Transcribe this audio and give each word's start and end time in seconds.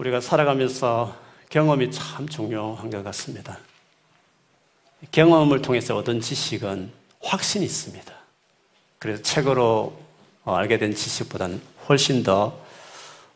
우리가 0.00 0.22
살아가면서 0.22 1.14
경험이 1.50 1.90
참 1.90 2.26
중요한 2.26 2.88
것 2.88 3.04
같습니다. 3.04 3.58
경험을 5.12 5.60
통해서 5.60 5.94
얻은 5.96 6.22
지식은 6.22 6.90
확신이 7.20 7.66
있습니다. 7.66 8.10
그래서 8.98 9.22
책으로 9.22 10.00
어, 10.44 10.54
알게 10.54 10.78
된 10.78 10.94
지식보다는 10.94 11.60
훨씬 11.86 12.22
더 12.22 12.58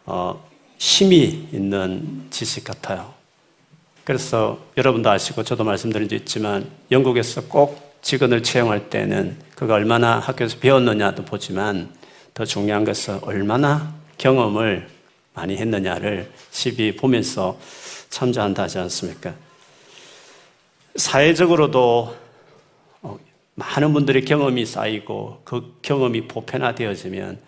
어, 0.06 0.42
힘이 0.78 1.48
있는 1.52 2.28
지식 2.30 2.64
같아요. 2.64 3.12
그래서 4.04 4.58
여러분도 4.78 5.10
아시고 5.10 5.42
저도 5.42 5.64
말씀드린 5.64 6.08
적 6.08 6.16
있지만 6.16 6.70
영국에서 6.90 7.42
꼭 7.42 7.98
직원을 8.00 8.42
채용할 8.42 8.88
때는 8.88 9.38
그가 9.54 9.74
얼마나 9.74 10.18
학교에서 10.18 10.58
배웠느냐도 10.60 11.26
보지만 11.26 11.94
더 12.32 12.46
중요한 12.46 12.86
것은 12.86 13.20
얼마나 13.22 13.94
경험을 14.16 14.93
많이 15.34 15.56
했느냐를 15.56 16.32
시비 16.50 16.96
보면서 16.96 17.58
참조한다 18.08 18.62
하지 18.62 18.78
않습니까? 18.78 19.34
사회적으로도 20.96 22.16
어, 23.02 23.18
많은 23.56 23.92
분들의 23.92 24.24
경험이 24.24 24.64
쌓이고 24.64 25.42
그 25.44 25.78
경험이 25.82 26.28
보편화되어지면 26.28 27.40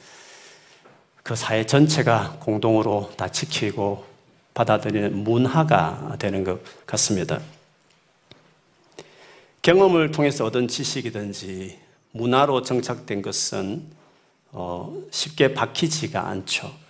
그 1.23 1.35
사회 1.37 1.65
전체가 1.65 2.39
공동으로 2.41 3.13
다 3.17 3.29
지키고 3.29 4.05
받아들이는 4.55 5.25
문화가 5.25 6.17
되는 6.19 6.45
것 6.45 6.61
같습니다. 6.87 7.41
경험을 9.63 10.13
통해서 10.13 10.45
얻은 10.45 10.69
지식이든지 10.69 11.79
문화로 12.13 12.63
정착된 12.63 13.23
것은 13.23 13.85
어, 14.53 14.97
쉽게 15.11 15.55
바뀌지가 15.55 16.29
않죠. 16.29 16.86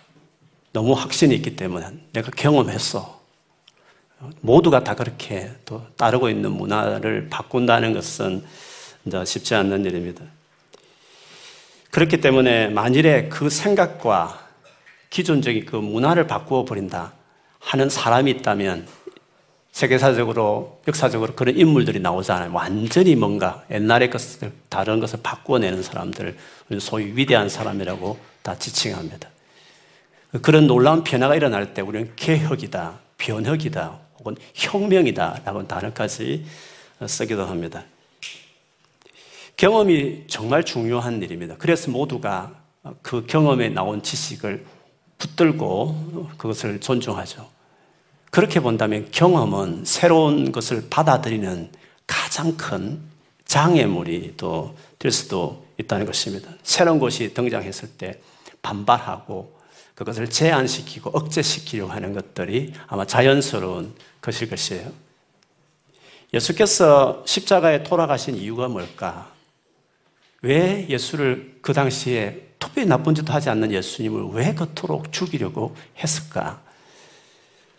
너무 0.77 0.93
확신이 0.93 1.33
있기 1.33 1.55
때문에 1.55 1.87
내가 2.13 2.29
경험했어. 2.29 3.19
모두가 4.41 4.83
다 4.83 4.93
그렇게 4.93 5.49
또 5.65 5.83
따르고 5.97 6.29
있는 6.29 6.51
문화를 6.51 7.29
바꾼다는 7.31 7.95
것은 7.95 8.45
쉽지 9.25 9.55
않는 9.55 9.85
일입니다. 9.85 10.23
그렇기 11.89 12.21
때문에 12.21 12.67
만일에 12.67 13.27
그 13.27 13.49
생각과 13.49 14.39
기존적인 15.09 15.65
그 15.65 15.77
문화를 15.77 16.27
바꾸어 16.27 16.63
버린다 16.63 17.13
하는 17.57 17.89
사람이 17.89 18.29
있다면 18.29 18.87
세계사적으로, 19.71 20.79
역사적으로 20.87 21.33
그런 21.33 21.57
인물들이 21.57 21.99
나오잖아요. 21.99 22.53
완전히 22.53 23.15
뭔가 23.15 23.63
옛날의 23.71 24.11
것을, 24.11 24.51
다른 24.69 24.99
것을 24.99 25.21
바꾸어내는 25.23 25.81
사람들, 25.81 26.37
소위 26.79 27.13
위대한 27.15 27.49
사람이라고 27.49 28.19
다 28.43 28.55
지칭합니다. 28.59 29.27
그런 30.41 30.67
놀라운 30.67 31.03
변화가 31.03 31.35
일어날 31.35 31.73
때 31.73 31.81
우리는 31.81 32.11
개혁이다, 32.15 32.99
변혁이다, 33.17 33.99
혹은 34.19 34.35
혁명이다 34.53 35.41
라고 35.45 35.67
단어까지 35.67 36.45
쓰기도 37.07 37.45
합니다. 37.45 37.83
경험이 39.55 40.25
정말 40.27 40.63
중요한 40.63 41.21
일입니다. 41.21 41.55
그래서 41.57 41.89
모두가 41.89 42.53
그 43.01 43.25
경험에 43.25 43.69
나온 43.69 44.03
지식을 44.03 44.65
붙들고 45.17 46.31
그것을 46.37 46.79
존중하죠. 46.79 47.49
그렇게 48.29 48.59
본다면 48.59 49.07
경험은 49.11 49.85
새로운 49.85 50.51
것을 50.51 50.87
받아들이는 50.89 51.71
가장 52.05 52.55
큰 52.55 52.99
장애물이 53.45 54.35
또 54.37 54.75
될 54.99 55.11
수도 55.11 55.65
있다는 55.77 56.05
것입니다. 56.05 56.49
새로운 56.63 56.99
것이 56.99 57.33
등장했을 57.33 57.89
때 57.97 58.19
반발하고 58.61 59.56
그것을 59.97 60.29
제한시키고 60.29 61.09
억제시키려고 61.09 61.91
하는 61.91 62.13
것들이 62.13 62.71
아마 62.85 63.03
자연스러운 63.03 63.95
것일 64.21 64.47
것이에요. 64.47 64.91
예수께서 66.35 67.23
십자가에 67.25 67.81
돌아가신 67.81 68.35
이유가 68.35 68.67
뭘까? 68.67 69.31
왜 70.43 70.87
예수를 70.87 71.57
그 71.63 71.73
당시에 71.73 72.49
특별히 72.59 72.87
나쁜 72.87 73.15
짓도 73.15 73.33
하지 73.33 73.49
않는 73.49 73.71
예수님을 73.71 74.33
왜 74.33 74.53
그토록 74.53 75.11
죽이려고 75.11 75.75
했을까? 75.97 76.61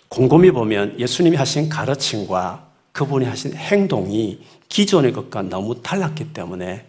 곰곰이 0.08 0.50
보면 0.50 0.98
예수님이 0.98 1.36
하신 1.36 1.68
가르침과 1.68 2.66
그분이 2.90 3.26
하신 3.26 3.54
행동이 3.54 4.44
기존의 4.68 5.12
것과 5.12 5.42
너무 5.42 5.80
달랐기 5.82 6.32
때문에 6.32 6.84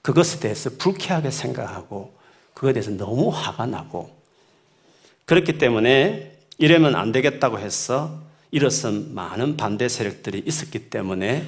그것에 0.00 0.38
대해서 0.38 0.70
불쾌하게 0.78 1.32
생각하고 1.32 2.14
그것에 2.54 2.74
대해서 2.74 2.90
너무 2.92 3.30
화가 3.30 3.66
나고 3.66 4.19
그렇기 5.30 5.58
때문에 5.58 6.32
이러면 6.58 6.96
안 6.96 7.12
되겠다고 7.12 7.60
해서 7.60 8.20
일어선 8.50 9.14
많은 9.14 9.56
반대 9.56 9.88
세력들이 9.88 10.42
있었기 10.44 10.90
때문에 10.90 11.46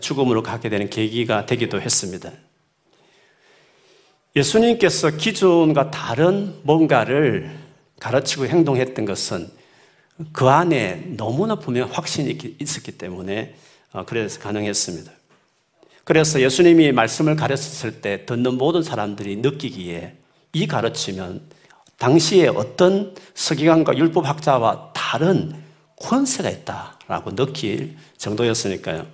죽음으로 0.00 0.42
가게 0.42 0.68
되는 0.68 0.90
계기가 0.90 1.46
되기도 1.46 1.80
했습니다. 1.80 2.32
예수님께서 4.34 5.10
기존과 5.10 5.92
다른 5.92 6.56
뭔가를 6.64 7.56
가르치고 8.00 8.46
행동했던 8.48 9.04
것은 9.04 9.48
그 10.32 10.48
안에 10.48 11.14
너무나 11.16 11.54
분명 11.54 11.88
확신이 11.92 12.36
있었기 12.58 12.98
때문에 12.98 13.54
어, 13.92 14.04
그래서 14.04 14.40
가능했습니다. 14.40 15.12
그래서 16.02 16.40
예수님이 16.40 16.90
말씀을 16.90 17.36
가르쳤을 17.36 18.00
때 18.00 18.26
듣는 18.26 18.58
모든 18.58 18.82
사람들이 18.82 19.36
느끼기에 19.36 20.14
이 20.52 20.66
가르치면 20.66 21.53
당시에 22.04 22.48
어떤 22.48 23.14
서기관과 23.32 23.96
율법학자와 23.96 24.90
다른 24.92 25.54
권세가 25.96 26.50
있다라고 26.50 27.34
느낄 27.34 27.96
정도였으니까요. 28.18 29.06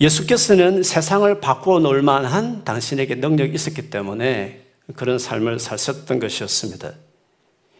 예수께서는 0.00 0.84
세상을 0.84 1.40
바꾸어 1.40 1.80
놓을 1.80 2.02
만한 2.02 2.62
당신에게 2.62 3.16
능력이 3.16 3.54
있었기 3.54 3.90
때문에 3.90 4.62
그런 4.94 5.18
삶을 5.18 5.58
사셨던 5.58 6.20
것이었습니다. 6.20 6.92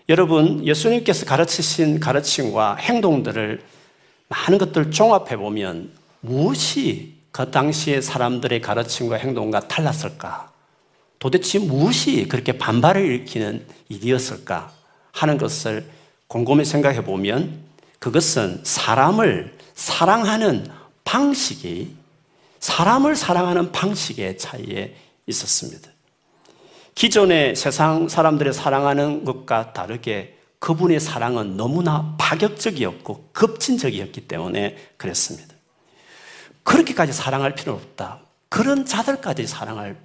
여러분, 0.09 0.67
예수님께서 0.67 1.25
가르치신 1.25 2.01
가르침과 2.01 2.77
행동들을 2.77 3.63
많은 4.27 4.59
것들을 4.59 4.91
종합해 4.91 5.37
보면 5.37 5.93
무엇이 6.21 7.15
그 7.31 7.49
당시의 7.49 8.03
사람들의 8.03 8.61
가르침과 8.61 9.15
행동과 9.19 9.69
달랐을까? 9.69 10.56
도대체 11.27 11.59
무엇이 11.59 12.29
그렇게 12.29 12.57
반발을 12.57 13.05
일으키는 13.05 13.67
일이었을까 13.89 14.71
하는 15.11 15.39
것을 15.39 15.85
곰곰이 16.29 16.65
생각해 16.65 17.03
보면 17.03 17.65
그것은 17.99 18.61
사람을 18.63 19.59
사랑하는 19.75 20.71
방식이 21.03 21.97
사람을 22.61 23.17
사랑하는 23.17 23.73
방식의 23.73 24.39
차이에 24.39 24.95
있었습니다. 25.27 25.91
기존의 26.95 27.57
세상 27.57 28.09
사람들의 28.09 28.53
사랑하는 28.53 29.25
것과 29.25 29.73
다르게 29.73 30.39
그분의 30.61 31.01
사랑은 31.01 31.57
너무나 31.57 32.15
파격적이었고 32.21 33.31
급진적이었기 33.33 34.29
때문에 34.29 34.77
그랬습니다. 34.97 35.57
그렇게까지 36.63 37.13
사랑할 37.13 37.57
필요는 37.57 37.83
없다. 37.83 38.21
그런 38.49 38.87
자들까지 38.87 39.49
사랑할 39.49 39.97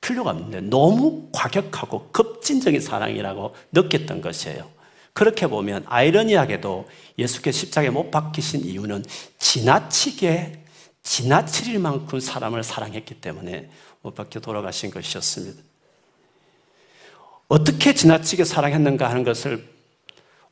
필요가 0.00 0.30
없는데 0.30 0.60
너무 0.62 1.28
과격하고 1.32 2.10
급진적인 2.12 2.80
사랑이라고 2.80 3.54
느꼈던 3.72 4.20
것이에요. 4.20 4.68
그렇게 5.12 5.46
보면 5.46 5.84
아이러니하게도 5.86 6.88
예수께서 7.18 7.60
십자가에 7.60 7.90
못 7.90 8.10
박히신 8.10 8.64
이유는 8.64 9.04
지나치게 9.38 10.64
지나칠 11.02 11.78
만큼 11.78 12.20
사람을 12.20 12.62
사랑했기 12.62 13.14
때문에 13.14 13.70
못 14.02 14.14
박혀 14.14 14.40
돌아가신 14.40 14.90
것이었습니다. 14.90 15.62
어떻게 17.48 17.94
지나치게 17.94 18.44
사랑했는가 18.44 19.08
하는 19.08 19.24
것을 19.24 19.64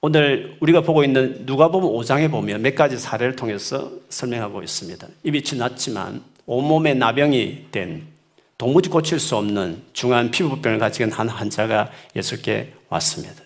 오늘 0.01 0.57
우리가 0.61 0.83
보고 0.83 1.03
있는 1.03 1.45
누가복음 1.45 1.89
5장에 1.89 2.31
보면 2.31 2.63
몇 2.63 2.75
가지 2.75 2.99
사례를 2.99 3.37
통해서 3.37 3.91
설명하고 4.09 4.63
있습니다. 4.63 5.09
입이 5.25 5.43
지났지만 5.43 6.23
온몸에 6.47 6.95
나병이 6.95 7.69
된 7.71 8.14
도무지 8.57 8.89
고칠 8.89 9.19
수 9.19 9.37
없는 9.37 9.83
중한 9.93 10.31
피부병을 10.31 10.79
가지고 10.79 11.13
한 11.13 11.29
환자가 11.29 11.91
예수께 12.15 12.73
왔습니다. 12.89 13.43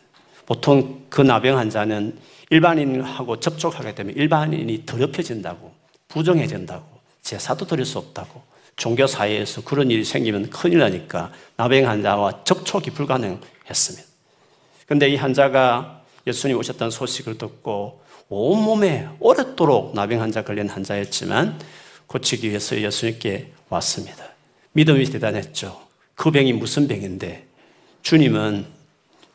보통 0.47 1.05
그 1.09 1.23
나병 1.23 1.59
환자는 1.59 2.19
일반인하고 2.51 3.41
접촉하게 3.41 3.95
되면 3.95 4.15
일반인이 4.15 4.85
더럽혀진다고, 4.87 5.73
부정해진다고, 6.09 6.85
제사도 7.23 7.67
드릴 7.67 7.85
수 7.85 7.99
없다고, 7.99 8.43
종교 8.77 9.07
사회에서 9.07 9.63
그런 9.63 9.91
일이 9.91 10.05
생기면 10.05 10.51
큰일 10.51 10.79
나니까 10.79 11.33
나병 11.57 11.89
환자와 11.89 12.45
접촉이 12.45 12.87
불가능했습니다. 12.95 14.09
그런데 14.87 15.09
이 15.09 15.17
환자가 15.17 16.03
예수님 16.27 16.57
오셨다는 16.59 16.91
소식을 16.91 17.37
듣고 17.39 18.01
온몸에 18.29 19.09
오랫도록 19.21 19.95
나병 19.95 20.21
환자 20.21 20.45
걸린 20.45 20.69
환자였지만 20.69 21.59
고치기 22.07 22.49
위해서 22.49 22.81
예수님께 22.81 23.53
왔습니다. 23.69 24.28
믿음이 24.79 25.07
대단했죠. 25.07 25.89
그 26.15 26.31
병이 26.31 26.53
무슨 26.53 26.87
병인데 26.87 27.49
주님은 28.03 28.65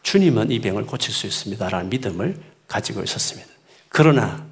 주님은 0.02 0.52
이 0.52 0.62
병을 0.62 0.86
고칠 0.86 1.14
수 1.14 1.28
있습니다라는 1.28 1.90
믿음을 1.90 2.42
가지고 2.66 3.04
있었습니다. 3.04 3.50
그러나 3.90 4.48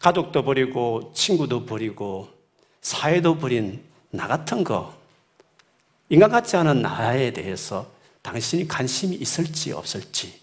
가족도 0.00 0.44
버리고 0.44 1.12
친구도 1.14 1.66
버리고 1.66 2.30
사회도 2.80 3.36
버린 3.36 3.84
나 4.08 4.26
같은 4.26 4.64
거 4.64 4.94
인간 6.08 6.30
같지 6.30 6.56
않은 6.56 6.80
나에 6.80 7.34
대해서 7.34 7.86
당신이 8.22 8.68
관심이 8.68 9.14
있을지 9.16 9.72
없을지 9.72 10.40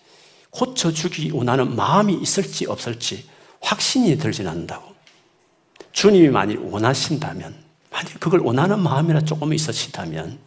고쳐주기 0.51 1.31
원하는 1.31 1.75
마음이 1.75 2.13
있을지 2.13 2.67
없을지 2.67 3.27
확신이 3.61 4.15
들진 4.15 4.47
않는다고. 4.47 4.93
주님이 5.91 6.29
만일 6.29 6.59
원하신다면, 6.59 7.62
만일 7.93 8.19
그걸 8.19 8.39
원하는 8.39 8.79
마음이라 8.79 9.21
조금 9.21 9.53
있으시다면, 9.53 10.39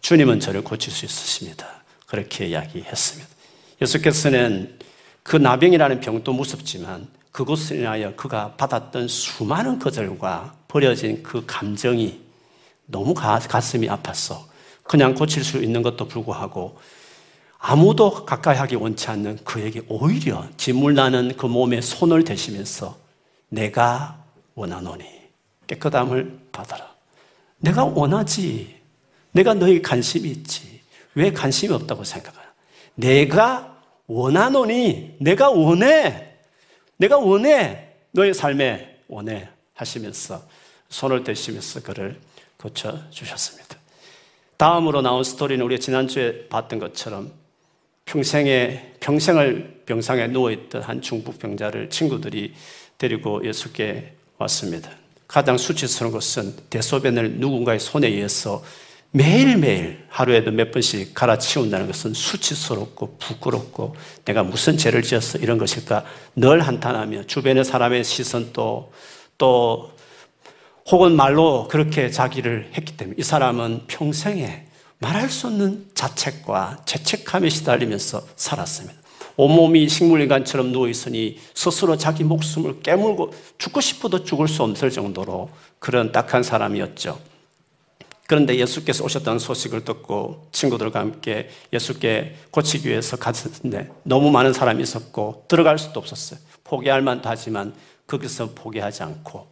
주님은 0.00 0.38
저를 0.38 0.62
고칠 0.62 0.92
수 0.92 1.04
있으십니다. 1.04 1.66
그렇게 2.06 2.46
이야기했습니다. 2.46 3.28
예수께서는 3.82 4.78
그 5.24 5.36
나병이라는 5.36 6.00
병도 6.00 6.32
무섭지만 6.32 7.08
그것을 7.32 7.78
인하여 7.78 8.14
그가 8.14 8.54
받았던 8.54 9.08
수많은 9.08 9.80
거절과 9.80 10.54
버려진 10.68 11.22
그 11.24 11.42
감정이 11.46 12.20
너무 12.86 13.12
가슴이 13.14 13.88
아팠어. 13.88 14.44
그냥 14.84 15.14
고칠 15.14 15.42
수 15.42 15.58
있는 15.58 15.82
것도 15.82 16.06
불구하고 16.06 16.78
아무도 17.58 18.24
가까이 18.26 18.56
하기 18.58 18.76
원치 18.76 19.08
않는 19.08 19.38
그에게 19.42 19.80
오히려 19.88 20.46
진물나는 20.58 21.36
그 21.36 21.46
몸에 21.46 21.80
손을 21.80 22.22
대시면서 22.22 22.96
내가 23.48 24.22
원하노니 24.54 25.23
깨끗함을 25.66 26.38
받아라. 26.52 26.94
내가 27.58 27.84
원하지. 27.84 28.74
내가 29.32 29.54
너에게 29.54 29.82
관심이 29.82 30.28
있지. 30.30 30.80
왜 31.14 31.32
관심이 31.32 31.72
없다고 31.72 32.04
생각하나? 32.04 32.44
내가 32.94 33.82
원하노니 34.06 35.16
내가 35.20 35.50
원해. 35.50 36.34
내가 36.96 37.18
원해. 37.18 37.88
너의 38.12 38.34
삶에 38.34 38.98
원해. 39.08 39.48
하시면서 39.74 40.42
손을 40.88 41.24
대시면서 41.24 41.82
그를 41.82 42.20
고쳐주셨습니다. 42.58 43.76
다음으로 44.56 45.02
나온 45.02 45.24
스토리는 45.24 45.64
우리가 45.64 45.80
지난주에 45.80 46.48
봤던 46.48 46.78
것처럼 46.78 47.32
평생에, 48.04 48.94
평생을 49.00 49.82
병상에 49.86 50.28
누워있던 50.28 50.82
한 50.82 51.02
중풍병자를 51.02 51.90
친구들이 51.90 52.54
데리고 52.98 53.44
예수께 53.46 54.14
왔습니다. 54.38 54.90
가장 55.26 55.58
수치스러운 55.58 56.12
것은 56.12 56.54
대소변을 56.70 57.38
누군가의 57.38 57.80
손에 57.80 58.08
의해서 58.08 58.62
매일매일 59.10 60.04
하루에도 60.08 60.50
몇 60.50 60.72
번씩 60.72 61.14
갈아치운다는 61.14 61.86
것은 61.86 62.14
수치스럽고 62.14 63.16
부끄럽고 63.18 63.94
내가 64.24 64.42
무슨 64.42 64.76
죄를 64.76 65.02
지어서 65.02 65.38
이런 65.38 65.56
것일까 65.56 66.04
늘 66.34 66.60
한탄하며 66.60 67.24
주변의 67.26 67.64
사람의 67.64 68.02
시선 68.02 68.50
또, 68.52 68.92
또 69.38 69.92
혹은 70.90 71.14
말로 71.14 71.68
그렇게 71.68 72.10
자기를 72.10 72.72
했기 72.74 72.96
때문에 72.96 73.16
이 73.18 73.22
사람은 73.22 73.84
평생에 73.86 74.66
말할 74.98 75.30
수 75.30 75.46
없는 75.46 75.90
자책과 75.94 76.82
죄책감에 76.84 77.48
시달리면서 77.50 78.26
살았습니다. 78.34 79.03
온몸이 79.36 79.88
식물인간처럼 79.88 80.72
누워있으니 80.72 81.38
스스로 81.54 81.96
자기 81.96 82.24
목숨을 82.24 82.82
깨물고 82.82 83.32
죽고 83.58 83.80
싶어도 83.80 84.24
죽을 84.24 84.48
수 84.48 84.62
없을 84.62 84.90
정도로 84.90 85.50
그런 85.78 86.12
딱한 86.12 86.42
사람이었죠. 86.42 87.18
그런데 88.26 88.56
예수께서 88.56 89.04
오셨다는 89.04 89.38
소식을 89.38 89.84
듣고 89.84 90.48
친구들과 90.52 91.00
함께 91.00 91.50
예수께 91.72 92.36
고치기 92.50 92.88
위해서 92.88 93.16
갔는데 93.16 93.90
너무 94.02 94.30
많은 94.30 94.52
사람이 94.52 94.82
있었고 94.82 95.44
들어갈 95.48 95.78
수도 95.78 96.00
없었어요. 96.00 96.40
포기할 96.64 97.02
만도 97.02 97.28
하지만 97.28 97.74
거기서 98.06 98.50
포기하지 98.54 99.02
않고 99.02 99.46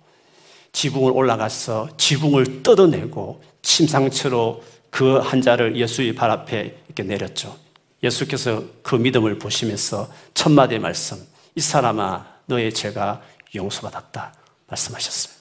지붕을 0.73 1.12
올라가서 1.12 1.90
지붕을 1.99 2.62
뜯어내고 2.62 3.43
침상처로 3.61 4.62
그 4.90 5.19
한자를 5.19 5.76
예수의 5.76 6.14
발 6.14 6.31
앞에 6.31 6.75
이렇게 6.87 7.02
내렸죠. 7.02 7.61
예수께서 8.02 8.64
그 8.82 8.96
믿음을 8.96 9.38
보시면서 9.38 10.10
첫 10.34 10.50
마디의 10.50 10.81
말씀, 10.81 11.19
이 11.54 11.60
사람아, 11.60 12.26
너의 12.46 12.72
죄가 12.72 13.22
용서받았다. 13.54 14.34
말씀하셨어요. 14.66 15.34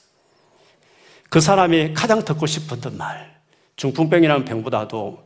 그 1.30 1.40
사람이 1.40 1.94
가장 1.94 2.24
듣고 2.24 2.46
싶었던 2.46 2.98
말, 2.98 3.40
중풍병이라는 3.78 4.46
병보다도 4.46 5.26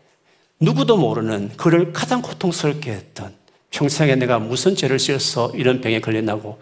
누구도 0.60 0.98
모르는 0.98 1.58
그를 1.58 1.92
가장 1.92 2.22
고통스럽게 2.22 2.92
했던 2.92 3.36
평생에 3.72 4.16
내가 4.16 4.40
무슨 4.40 4.76
죄를 4.76 4.98
지어서 4.98 5.52
이런 5.56 5.82
병에 5.82 6.00
걸렸나고 6.00 6.62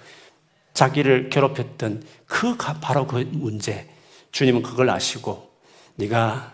자기를 0.74 1.30
괴롭혔던 1.30 2.04
그 2.26 2.58
바로 2.58 3.06
그 3.06 3.30
문제 3.32 3.88
주님은 4.32 4.64
그걸 4.64 4.90
아시고 4.90 5.52
네가 5.96 6.54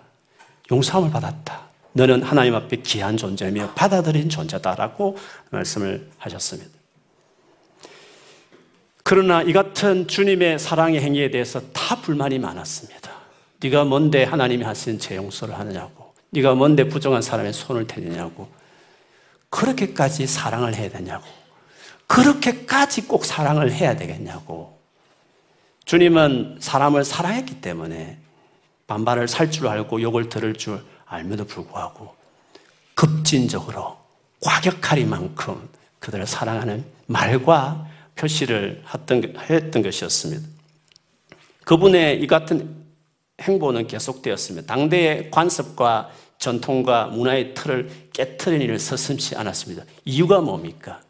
용서함을 0.69 1.11
받았다. 1.11 1.68
너는 1.93 2.23
하나님 2.23 2.55
앞에 2.55 2.77
귀한 2.77 3.17
존재며 3.17 3.73
받아들인 3.75 4.29
존재다라고 4.29 5.17
말씀을 5.49 6.09
하셨습니다. 6.17 6.69
그러나 9.03 9.41
이 9.41 9.53
같은 9.53 10.07
주님의 10.07 10.59
사랑의 10.59 11.01
행위에 11.01 11.31
대해서 11.31 11.61
다 11.73 11.99
불만이 12.01 12.37
많았습니다. 12.39 13.11
네가 13.61 13.85
뭔데 13.85 14.23
하나님이 14.23 14.63
하신 14.63 14.99
재 14.99 15.15
용서를 15.15 15.57
하느냐고. 15.57 16.13
네가 16.29 16.53
뭔데 16.53 16.87
부정한 16.87 17.21
사람의 17.21 17.53
손을 17.53 17.87
대느냐고. 17.87 18.47
그렇게까지 19.49 20.27
사랑을 20.27 20.75
해야 20.75 20.89
되냐고. 20.89 21.25
그렇게까지 22.05 23.07
꼭 23.07 23.25
사랑을 23.25 23.71
해야 23.71 23.95
되겠냐고. 23.95 24.79
주님은 25.85 26.57
사람을 26.59 27.03
사랑했기 27.03 27.61
때문에 27.61 28.19
반발을 28.85 29.27
살 29.27 29.49
줄 29.49 29.67
알고 29.67 30.01
욕을 30.01 30.29
들을 30.29 30.53
줄 30.53 30.83
알면도 31.09 31.45
불구하고 31.45 32.15
급진적으로 32.93 33.97
과격하리만큼 34.41 35.69
그들을 35.99 36.25
사랑하는 36.25 36.85
말과 37.07 37.87
표시를 38.15 38.83
했던, 39.49 39.81
것이었습니다. 39.81 40.47
그분의 41.65 42.21
이 42.21 42.27
같은 42.27 42.75
행보는 43.41 43.87
계속되었습니다. 43.87 44.67
당대의 44.67 45.31
관습과 45.31 46.09
전통과 46.37 47.07
문화의 47.07 47.53
틀을 47.53 48.09
깨뜨리는 48.13 48.63
일을 48.65 48.79
서슴지 48.79 49.35
않았습니다. 49.35 49.83
이유가 50.05 50.39
뭡니까? 50.41 51.01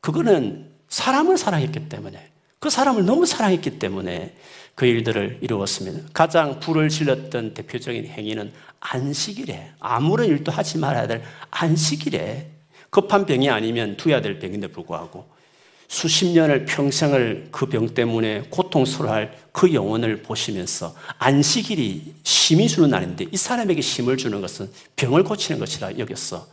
그거는 0.00 0.70
사람을 0.88 1.38
사랑했기 1.38 1.88
때문에 1.88 2.30
그 2.58 2.70
사람을 2.70 3.04
너무 3.04 3.26
사랑했기 3.26 3.78
때문에 3.78 4.34
그 4.74 4.86
일들을 4.86 5.38
이루었습니다. 5.40 6.08
가장 6.12 6.60
불을 6.60 6.88
질렀던 6.88 7.54
대표적인 7.54 8.06
행위는 8.06 8.52
안식일에 8.80 9.72
아무런 9.80 10.28
일도 10.28 10.52
하지 10.52 10.78
말아야 10.78 11.06
될 11.06 11.22
안식일에 11.50 12.50
급한 12.90 13.26
병이 13.26 13.50
아니면 13.50 13.96
두야 13.96 14.20
될 14.20 14.38
병인데 14.38 14.68
불구하고 14.68 15.36
수십 15.88 16.26
년을 16.26 16.64
평생을 16.64 17.48
그 17.52 17.66
병 17.66 17.94
때문에 17.94 18.42
고통스러워할 18.50 19.36
그 19.52 19.72
영혼을 19.72 20.22
보시면서 20.22 20.94
안식일이 21.18 22.14
힘이 22.24 22.68
주는 22.68 22.90
날인데 22.90 23.26
이 23.30 23.36
사람에게 23.36 23.80
힘을 23.80 24.16
주는 24.16 24.40
것은 24.40 24.70
병을 24.96 25.24
고치는 25.24 25.60
것이라 25.60 25.98
여겼어. 25.98 26.46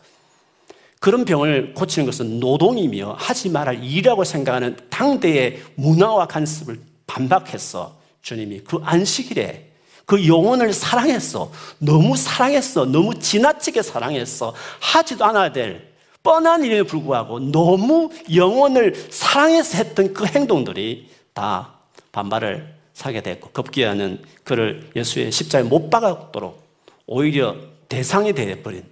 그런 1.00 1.26
병을 1.26 1.74
고치는 1.74 2.06
것은 2.06 2.40
노동이며 2.40 3.16
하지 3.20 3.50
말할 3.50 3.84
일이라고 3.84 4.24
생각하는 4.24 4.78
당대의 4.90 5.62
문화와 5.76 6.28
간섭을 6.28 6.80
반박했어. 7.08 8.00
주님이 8.22 8.62
그 8.62 8.80
안식일에 8.84 9.73
그 10.06 10.28
영혼을 10.28 10.74
사랑했어. 10.74 11.52
너무 11.78 12.16
사랑했어. 12.16 12.86
너무 12.86 13.18
지나치게 13.18 13.82
사랑했어. 13.82 14.54
하지도 14.80 15.26
않아야 15.26 15.52
될 15.52 15.94
뻔한 16.22 16.64
일에 16.64 16.84
불구하고 16.84 17.40
너무 17.40 18.10
영혼을 18.34 18.96
사랑해서 19.10 19.78
했던 19.78 20.14
그 20.14 20.26
행동들이 20.26 21.10
다 21.34 21.74
반발을 22.12 22.74
사게 22.94 23.22
됐고 23.22 23.50
급기야는 23.52 24.22
그를 24.44 24.90
예수의 24.96 25.32
십자에 25.32 25.64
못 25.64 25.90
박았도록 25.90 26.64
오히려 27.06 27.56
대상이 27.90 28.34
되어버린 28.34 28.84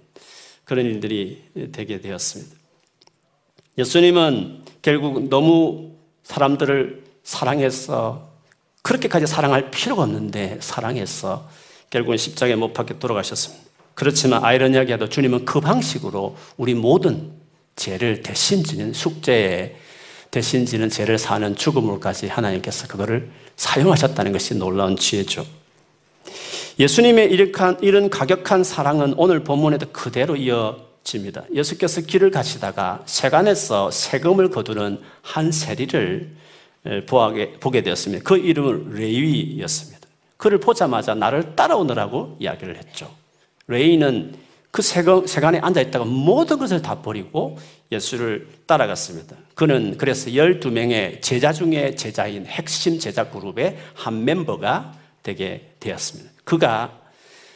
그런 0.64 0.86
일들이 0.86 1.42
되게 1.72 2.00
되었습니다. 2.00 2.56
예수님은 3.78 4.64
결국 4.82 5.28
너무 5.28 5.92
사람들을 6.24 7.04
사랑해서 7.22 8.31
그렇게까지 8.82 9.26
사랑할 9.26 9.70
필요가 9.70 10.02
없는데 10.02 10.58
사랑해서 10.60 11.48
결국은 11.90 12.16
십자가에 12.16 12.56
못 12.56 12.72
박혀 12.72 12.98
돌아가셨습니다. 12.98 13.64
그렇지만 13.94 14.44
아이러니하게도 14.44 15.08
주님은 15.08 15.44
그 15.44 15.60
방식으로 15.60 16.36
우리 16.56 16.74
모든 16.74 17.32
죄를 17.76 18.22
대신 18.22 18.64
지는 18.64 18.92
숙제에 18.92 19.76
대신 20.30 20.64
지는 20.64 20.88
죄를 20.88 21.18
사는 21.18 21.54
죽음을까지 21.54 22.26
하나님께서 22.28 22.88
그거를 22.88 23.30
사용하셨다는 23.56 24.32
것이 24.32 24.56
놀라운 24.56 24.96
지혜죠. 24.96 25.46
예수님의 26.78 27.30
이런 27.82 28.08
가격한 28.08 28.64
사랑은 28.64 29.14
오늘 29.18 29.44
본문에도 29.44 29.90
그대로 29.92 30.36
이어 30.36 30.78
집니다. 31.04 31.44
예수께서 31.54 32.00
길을 32.00 32.30
가시다가 32.30 33.02
세간에서 33.04 33.90
세금을 33.90 34.50
거두는 34.50 35.00
한 35.20 35.52
세리를 35.52 36.41
보게 37.06 37.82
되었습니다. 37.82 38.24
그 38.24 38.36
이름은 38.36 38.94
레위였습니다. 38.94 40.08
그를 40.36 40.58
보자마자 40.58 41.14
나를 41.14 41.54
따라오느라고 41.54 42.36
이야기를 42.40 42.76
했죠. 42.76 43.10
레위는 43.68 44.34
그 44.72 44.80
세간에 44.80 45.58
앉아있다가 45.58 46.04
모든 46.04 46.58
것을 46.58 46.80
다 46.80 47.00
버리고 47.02 47.58
예수를 47.92 48.48
따라갔습니다. 48.66 49.36
그는 49.54 49.96
그래서 49.98 50.30
12명의 50.30 51.20
제자 51.20 51.52
중에 51.52 51.94
제자인 51.94 52.46
핵심 52.46 52.98
제자 52.98 53.28
그룹의 53.28 53.76
한 53.94 54.24
멤버가 54.24 54.94
되게 55.22 55.74
되었습니다. 55.78 56.30
그가 56.44 56.98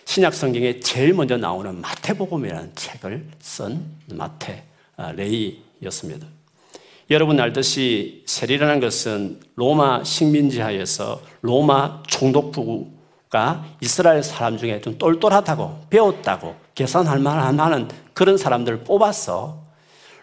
신약 0.04 0.35
성경에 0.35 0.78
제일 0.80 1.14
먼저 1.14 1.37
나오는 1.37 1.80
마태복음이라는 1.80 2.73
책을 2.75 3.25
쓴 3.40 3.83
마태 4.12 4.62
아, 4.97 5.12
레이였습니다. 5.12 6.26
여러분 7.08 7.38
알듯이 7.38 8.25
세리라는 8.26 8.80
것은 8.80 9.38
로마 9.54 10.02
식민지 10.02 10.60
하에서 10.60 11.22
로마 11.40 12.02
총독부가 12.08 13.64
이스라엘 13.80 14.25
사람 14.25 14.58
중에 14.58 14.80
좀 14.80 14.98
똘똘하다고 14.98 15.86
배웠다고 15.88 16.56
계산할 16.75 17.20
만한 17.20 17.88
그런 18.12 18.36
사람들을 18.36 18.82
뽑아서 18.82 19.62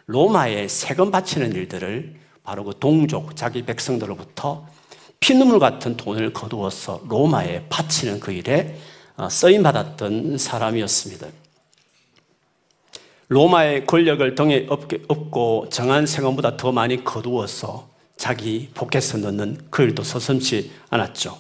로마에 0.08 0.68
세금 0.68 1.10
바치는 1.10 1.54
일들을 1.54 2.16
바로 2.44 2.66
그 2.66 2.78
동족 2.78 3.38
자기 3.38 3.64
백성들로부터 3.64 4.68
피눈물 5.22 5.60
같은 5.60 5.96
돈을 5.96 6.34
거두어서 6.34 7.02
로마에 7.08 7.68
바치는 7.70 8.20
그 8.20 8.34
일에 8.34 8.78
어, 9.16 9.30
쓰임 9.30 9.64
받았던 9.64 10.38
사람이었습니다. 10.38 11.28
로마의 13.34 13.88
권력을 13.88 14.36
등에 14.36 14.68
업고 14.70 15.68
정한 15.72 16.06
세금보다 16.06 16.56
더 16.56 16.72
많이 16.72 17.04
거두어서 17.04 17.90
자기 18.16 18.70
포켓에 18.76 19.18
넣는 19.18 19.58
그 19.72 19.82
일도 19.82 20.04
서슴지 20.04 20.72
않았죠. 20.92 21.40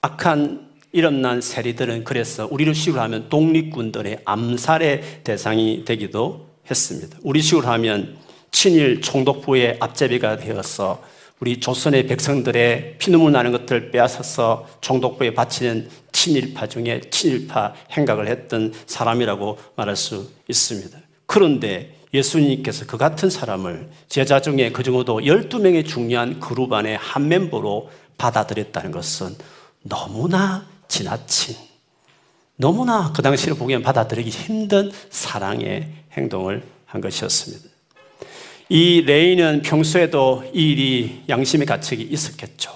악한 0.00 0.66
일어난 0.90 1.40
세리들은 1.40 2.02
그래서 2.02 2.48
우리로 2.50 2.72
식으로 2.72 3.00
하면 3.02 3.28
독립군들의 3.28 4.22
암살의 4.24 5.20
대상이 5.22 5.84
되기도 5.84 6.48
했습니다. 6.68 7.18
우리 7.22 7.40
식으로 7.40 7.68
하면 7.68 8.16
친일 8.50 9.00
총독부의 9.00 9.76
앞제비가 9.78 10.38
되어서 10.38 11.00
우리 11.40 11.60
조선의 11.60 12.06
백성들의 12.06 12.96
피눈물 12.98 13.32
나는 13.32 13.52
것들을 13.52 13.90
빼앗아서 13.90 14.66
총독부에 14.80 15.34
바치는 15.34 15.88
친일파 16.12 16.66
중에 16.68 17.02
친일파 17.10 17.74
행각을 17.92 18.26
했던 18.28 18.72
사람이라고 18.86 19.58
말할 19.76 19.96
수 19.96 20.30
있습니다. 20.48 20.98
그런데 21.26 21.94
예수님께서 22.14 22.86
그 22.86 22.96
같은 22.96 23.28
사람을 23.28 23.90
제자 24.08 24.40
중에 24.40 24.72
그 24.72 24.82
중에도 24.82 25.20
12명의 25.20 25.86
중요한 25.86 26.40
그룹 26.40 26.72
안에 26.72 26.94
한 26.94 27.28
멤버로 27.28 27.90
받아들였다는 28.16 28.90
것은 28.92 29.36
너무나 29.82 30.66
지나친, 30.88 31.56
너무나 32.56 33.12
그 33.12 33.20
당시를 33.20 33.56
보기엔 33.56 33.82
받아들이기 33.82 34.30
힘든 34.30 34.90
사랑의 35.10 35.92
행동을 36.12 36.62
한 36.86 37.00
것이었습니다. 37.02 37.75
이 38.68 39.02
레이는 39.02 39.62
평소에도 39.62 40.44
이 40.52 40.72
일이 40.72 41.22
양심의 41.28 41.66
가책이 41.66 42.02
있었겠죠. 42.02 42.72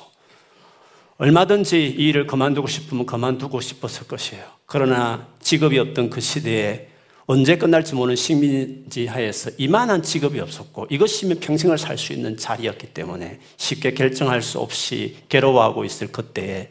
얼마든지 1.18 1.97
이 1.99 2.09
일을 2.09 2.26
그만두고 2.26 2.68
싶으면 2.68 3.06
그만두고 3.06 3.61
싶었을 3.61 4.06
것이에요. 4.06 4.44
그러나 4.66 5.26
직업이 5.40 5.78
없던 5.78 6.11
그 6.11 6.20
시대에 6.20 6.88
언제 7.26 7.56
끝날지 7.56 7.94
모르는 7.94 8.16
식민지 8.16 9.06
하에서 9.06 9.50
이만한 9.59 10.02
직업이 10.02 10.40
없었고 10.40 10.87
이것이면 10.90 11.40
평생을 11.40 11.76
살 11.76 11.99
수 11.99 12.12
있는 12.12 12.37
자리였기 12.37 12.88
때문에 12.88 13.38
쉽게 13.56 13.94
결정할 13.94 14.42
수 14.42 14.59
없이 14.59 15.16
괴로워하고 15.28 15.85
있을 15.85 16.11
그때에 16.11 16.70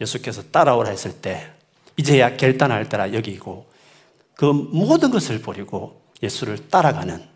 예수께서 0.00 0.42
따라오라 0.50 0.90
했을 0.90 1.12
때 1.20 1.48
이제야 1.96 2.36
결단할 2.36 2.88
때라 2.88 3.12
여기고 3.12 3.66
그 4.34 4.44
모든 4.46 5.10
것을 5.10 5.40
버리고 5.40 6.02
예수를 6.22 6.68
따라가는 6.68 7.33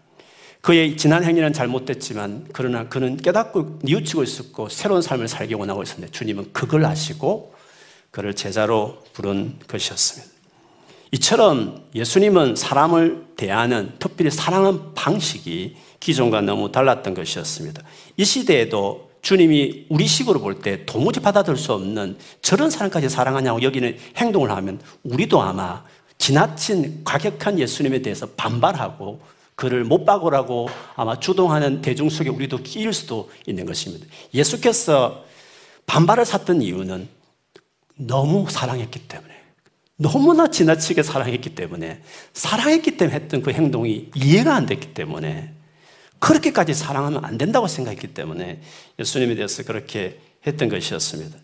그의 0.60 0.96
지난 0.96 1.24
행위는 1.24 1.52
잘못됐지만 1.52 2.48
그러나 2.52 2.88
그는 2.88 3.16
깨닫고 3.16 3.80
뉘우치고 3.82 4.22
있었고 4.22 4.68
새로운 4.68 5.02
삶을 5.02 5.28
살기 5.28 5.54
원하고 5.54 5.82
있었는데 5.82 6.12
주님은 6.12 6.52
그걸 6.52 6.84
아시고 6.84 7.54
그를 8.10 8.34
제자로 8.34 9.02
부른 9.12 9.58
것이었습니다. 9.66 10.38
이처럼 11.12 11.84
예수님은 11.94 12.56
사람을 12.56 13.28
대하는 13.36 13.92
특별히 13.98 14.30
사랑하는 14.30 14.94
방식이 14.94 15.76
기존과 16.00 16.42
너무 16.42 16.70
달랐던 16.70 17.14
것이었습니다. 17.14 17.82
이 18.16 18.24
시대에도 18.24 19.08
주님이 19.22 19.86
우리식으로 19.88 20.40
볼 20.40 20.60
때 20.60 20.84
도무지 20.84 21.20
받아들일 21.20 21.56
수 21.58 21.72
없는 21.72 22.18
저런 22.42 22.70
사람까지 22.70 23.08
사랑하냐고 23.08 23.62
여기는 23.62 23.96
행동을 24.16 24.50
하면 24.50 24.80
우리도 25.02 25.40
아마 25.40 25.82
지나친 26.18 27.02
과격한 27.04 27.58
예수님에 27.58 28.02
대해서 28.02 28.26
반발하고 28.36 29.20
그를 29.58 29.82
못 29.82 30.04
박으라고 30.04 30.68
아마 30.94 31.18
주동하는 31.18 31.82
대중 31.82 32.08
속에 32.08 32.30
우리도 32.30 32.58
끼일 32.58 32.92
수도 32.92 33.28
있는 33.44 33.66
것입니다. 33.66 34.06
예수께서 34.32 35.24
반발을 35.84 36.24
샀던 36.24 36.62
이유는 36.62 37.08
너무 37.96 38.46
사랑했기 38.48 39.08
때문에, 39.08 39.34
너무나 39.96 40.48
지나치게 40.48 41.02
사랑했기 41.02 41.56
때문에, 41.56 42.00
사랑했기 42.34 42.96
때문에 42.98 43.16
했던 43.16 43.42
그 43.42 43.50
행동이 43.50 44.10
이해가 44.14 44.54
안 44.54 44.64
됐기 44.64 44.94
때문에, 44.94 45.52
그렇게까지 46.20 46.72
사랑하면 46.72 47.24
안 47.24 47.36
된다고 47.36 47.66
생각했기 47.66 48.14
때문에 48.14 48.60
예수님에 49.00 49.34
대해서 49.34 49.64
그렇게 49.64 50.20
했던 50.46 50.68
것이었습니다. 50.68 51.36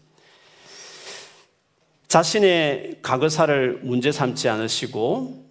자신의 2.07 2.99
과거사를 3.03 3.81
문제 3.83 4.13
삼지 4.13 4.49
않으시고 4.49 5.45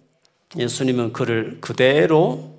예수님은 0.56 1.12
그를 1.12 1.58
그대로 1.60 2.53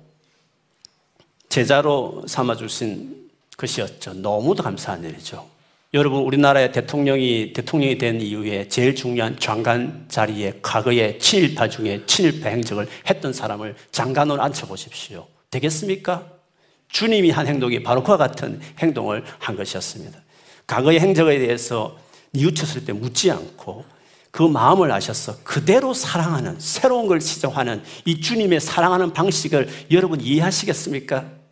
제자로 1.56 2.22
삼아주신 2.26 3.30
것이었죠. 3.56 4.12
너무도 4.12 4.62
감사한 4.62 5.02
일이죠. 5.04 5.48
여러분, 5.94 6.20
우리나라의 6.24 6.70
대통령이 6.70 7.54
대통령이 7.54 7.96
된 7.96 8.20
이후에 8.20 8.68
제일 8.68 8.94
중요한 8.94 9.38
장관 9.38 10.04
자리에 10.10 10.58
과거에 10.60 11.16
친일파 11.16 11.70
중에 11.70 12.02
친일파 12.04 12.50
행적을 12.50 12.86
했던 13.08 13.32
사람을 13.32 13.74
장관으로 13.90 14.42
앉혀보십시오. 14.42 15.26
되겠습니까? 15.50 16.26
주님이 16.88 17.30
한 17.30 17.46
행동이 17.46 17.82
바로 17.82 18.02
그와 18.04 18.18
같은 18.18 18.60
행동을 18.78 19.24
한 19.38 19.56
것이었습니다. 19.56 20.20
과거의 20.66 21.00
행적에 21.00 21.38
대해서 21.38 21.96
뉘우쳤을 22.32 22.84
때 22.84 22.92
묻지 22.92 23.30
않고 23.30 23.86
그 24.30 24.42
마음을 24.42 24.92
아셔서 24.92 25.38
그대로 25.42 25.94
사랑하는 25.94 26.56
새로운 26.60 27.06
걸 27.06 27.22
시작하는 27.22 27.82
이 28.04 28.20
주님의 28.20 28.60
사랑하는 28.60 29.14
방식을 29.14 29.70
여러분 29.90 30.20
이해하시겠습니까? 30.20 31.45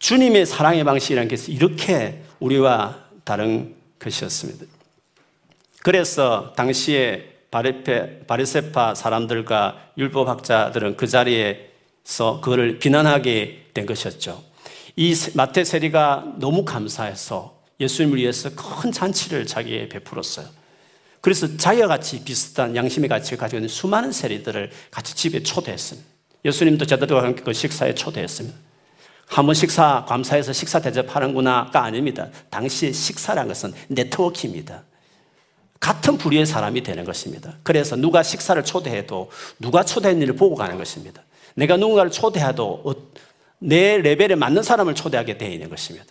주님의 0.00 0.46
사랑의 0.46 0.82
방식이라는 0.82 1.28
것이 1.28 1.52
이렇게 1.52 2.22
우리와 2.40 3.04
다른 3.22 3.76
것이었습니다. 3.98 4.66
그래서 5.82 6.52
당시에 6.56 7.30
바리페, 7.50 8.26
바리세파 8.26 8.94
사람들과 8.94 9.90
율법학자들은 9.98 10.96
그 10.96 11.06
자리에서 11.06 12.40
그를 12.42 12.78
비난하게 12.78 13.66
된 13.74 13.86
것이었죠. 13.86 14.42
이 14.96 15.14
마태 15.34 15.64
세리가 15.64 16.34
너무 16.38 16.64
감사해서 16.64 17.60
예수님을 17.78 18.18
위해서 18.18 18.50
큰 18.54 18.92
잔치를 18.92 19.46
자기에 19.46 19.88
베풀었어요. 19.88 20.46
그래서 21.20 21.56
자기와 21.56 21.88
같이 21.88 22.24
비슷한 22.24 22.74
양심의 22.74 23.08
가치를 23.08 23.38
가지고 23.38 23.58
있는 23.58 23.68
수많은 23.68 24.12
세리들을 24.12 24.70
같이 24.90 25.14
집에 25.14 25.42
초대했습니다. 25.42 26.08
예수님도 26.44 26.86
제자들과 26.86 27.22
함께 27.22 27.42
그 27.42 27.52
식사에 27.52 27.94
초대했습니다. 27.94 28.69
한번 29.30 29.54
식사, 29.54 30.04
감사해서 30.08 30.52
식사 30.52 30.80
대접하는구나가 30.80 31.84
아닙니다. 31.84 32.28
당시 32.50 32.92
식사란 32.92 33.46
것은 33.46 33.72
네트워크입니다. 33.86 34.82
같은 35.78 36.18
부류의 36.18 36.44
사람이 36.44 36.82
되는 36.82 37.04
것입니다. 37.04 37.54
그래서 37.62 37.94
누가 37.94 38.24
식사를 38.24 38.62
초대해도 38.64 39.30
누가 39.60 39.84
초대했는지를 39.84 40.34
보고 40.34 40.56
가는 40.56 40.76
것입니다. 40.76 41.22
내가 41.54 41.76
누군가를 41.76 42.10
초대해도 42.10 42.82
어, 42.84 42.92
내 43.60 43.98
레벨에 43.98 44.34
맞는 44.34 44.64
사람을 44.64 44.96
초대하게 44.96 45.38
되어 45.38 45.48
있는 45.48 45.70
것입니다. 45.70 46.06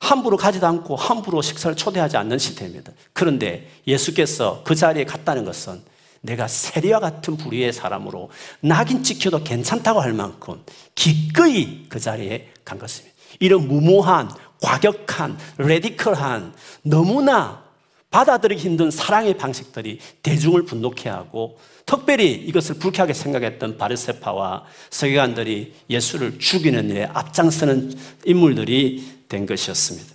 함부로 0.00 0.38
가지도 0.38 0.66
않고 0.66 0.96
함부로 0.96 1.42
식사를 1.42 1.76
초대하지 1.76 2.16
않는 2.16 2.38
시대입니다. 2.38 2.90
그런데 3.12 3.68
예수께서 3.86 4.62
그 4.64 4.74
자리에 4.74 5.04
갔다는 5.04 5.44
것은 5.44 5.82
내가 6.22 6.48
세리와 6.48 7.00
같은 7.00 7.36
부류의 7.36 7.72
사람으로 7.72 8.30
낙인 8.60 9.02
찍혀도 9.02 9.42
괜찮다고 9.44 10.00
할 10.00 10.12
만큼 10.12 10.62
기꺼이 10.94 11.86
그 11.88 11.98
자리에 11.98 12.50
간 12.64 12.78
것입니다. 12.78 13.16
이런 13.38 13.68
무모한, 13.68 14.30
과격한, 14.60 15.38
레디컬한, 15.58 16.54
너무나 16.82 17.64
받아들이기 18.10 18.62
힘든 18.62 18.90
사랑의 18.90 19.38
방식들이 19.38 20.00
대중을 20.22 20.64
분노케 20.64 21.08
하고 21.08 21.58
특별히 21.86 22.32
이것을 22.32 22.76
불쾌하게 22.76 23.14
생각했던 23.14 23.78
바르세파와 23.78 24.64
서기관들이 24.90 25.74
예수를 25.88 26.38
죽이는 26.38 26.90
일에 26.90 27.04
앞장서는 27.04 27.94
인물들이 28.24 29.20
된 29.28 29.46
것이었습니다. 29.46 30.12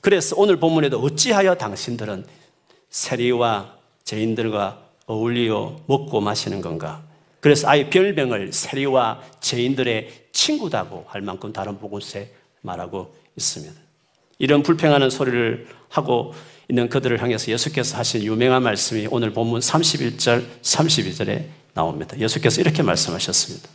그래서 0.00 0.36
오늘 0.38 0.56
본문에도 0.58 1.00
어찌하여 1.00 1.56
당신들은 1.56 2.26
세리와 2.90 3.74
죄인들과 4.04 4.85
어울리어 5.06 5.80
먹고 5.86 6.20
마시는 6.20 6.60
건가? 6.60 7.02
그래서 7.40 7.68
아예 7.68 7.88
별명을 7.88 8.52
세리와 8.52 9.22
죄인들의 9.40 10.26
친구다고 10.32 11.04
할 11.08 11.20
만큼 11.22 11.52
다른 11.52 11.78
복음에 11.78 12.30
말하고 12.62 13.14
있습니다. 13.36 13.74
이런 14.38 14.62
불평하는 14.62 15.10
소리를 15.10 15.66
하고 15.88 16.34
있는 16.68 16.88
그들을 16.88 17.22
향해서 17.22 17.52
예수께서 17.52 17.96
하신 17.98 18.24
유명한 18.24 18.62
말씀이 18.62 19.06
오늘 19.10 19.32
본문 19.32 19.60
31절, 19.60 20.44
32절에 20.62 21.44
나옵니다. 21.74 22.18
예수께서 22.18 22.60
이렇게 22.60 22.82
말씀하셨습니다. 22.82 23.68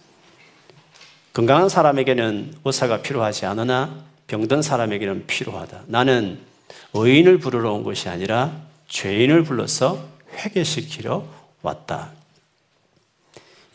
건강한 1.33 1.69
사람에게는 1.69 2.55
의사가 2.65 3.01
필요하지 3.01 3.45
않으나 3.45 4.03
병든 4.27 4.61
사람에게는 4.61 5.27
필요하다. 5.27 5.83
나는 5.87 6.39
의인을 6.93 7.37
부르러 7.37 7.73
온 7.73 7.83
것이 7.83 8.09
아니라 8.09 8.51
죄인을 8.89 9.43
불러서 9.43 10.10
회개시키려 10.43 11.25
왔다. 11.61 12.11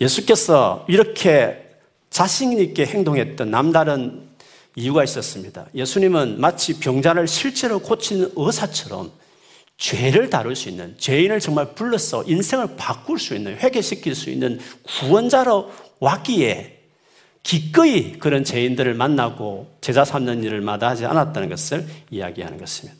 예수께서 0.01 0.85
이렇게 0.89 1.65
자신 2.11 2.59
있게 2.59 2.87
행동했던 2.87 3.51
남다른 3.51 4.27
이유가 4.75 5.03
있었습니다. 5.05 5.67
예수님은 5.75 6.41
마치 6.41 6.79
병자를 6.79 7.27
실제로 7.29 7.79
고치는 7.79 8.33
의사처럼 8.37 9.11
죄를 9.79 10.31
다룰 10.31 10.57
수 10.57 10.69
있는, 10.69 10.95
죄인을 10.99 11.41
정말 11.41 11.75
불러서 11.75 12.25
인생을 12.27 12.77
바꿀 12.77 13.19
수 13.19 13.35
있는, 13.35 13.57
회개시킬 13.57 14.15
수 14.15 14.31
있는 14.31 14.59
구원자로 14.85 15.71
왔기에 16.01 16.77
기꺼이 17.43 18.19
그런 18.19 18.45
죄인들을 18.45 18.93
만나고 18.95 19.77
제자 19.81 20.05
삼는 20.05 20.43
일을 20.45 20.61
마다하지 20.63 21.07
않았다는 21.07 21.49
것을 21.49 21.87
이야기하는 22.11 22.59
것입니다. 22.59 22.99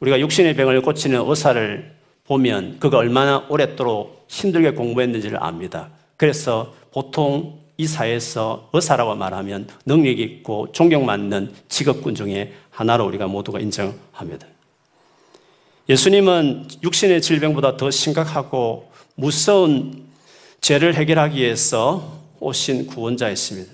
우리가 0.00 0.18
육신의 0.20 0.56
병을 0.56 0.82
고치는 0.82 1.22
의사를 1.26 1.95
보면 2.26 2.78
그가 2.78 2.98
얼마나 2.98 3.46
오랫도록 3.48 4.26
힘들게 4.28 4.72
공부했는지를 4.72 5.42
압니다. 5.42 5.90
그래서 6.16 6.74
보통 6.92 7.58
이 7.78 7.86
사회에서 7.86 8.70
의사라고 8.72 9.14
말하면 9.14 9.68
능력 9.84 10.18
있고 10.18 10.72
존경받는 10.72 11.52
직업군 11.68 12.14
중에 12.14 12.54
하나로 12.70 13.06
우리가 13.06 13.26
모두가 13.26 13.60
인정합니다. 13.60 14.46
예수님은 15.88 16.68
육신의 16.82 17.22
질병보다 17.22 17.76
더 17.76 17.90
심각하고 17.90 18.90
무서운 19.14 20.06
죄를 20.60 20.94
해결하기 20.94 21.40
위해서 21.40 22.18
오신 22.40 22.86
구원자였습니다. 22.86 23.72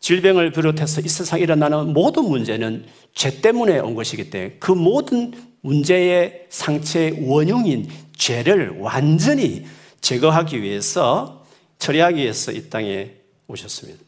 질병을 0.00 0.50
비롯해서 0.50 1.00
이 1.00 1.08
세상에 1.08 1.42
일어나는 1.42 1.92
모든 1.92 2.24
문제는 2.24 2.86
죄 3.14 3.40
때문에 3.40 3.78
온 3.80 3.94
것이기 3.94 4.30
때문에 4.30 4.56
그 4.58 4.72
모든 4.72 5.32
문제의 5.62 6.46
상처의 6.50 7.18
원흉인 7.26 7.88
죄를 8.16 8.76
완전히 8.78 9.66
제거하기 10.00 10.60
위해서 10.62 11.44
처리하기 11.78 12.20
위해서 12.20 12.52
이 12.52 12.68
땅에 12.68 13.12
오셨습니다. 13.48 14.00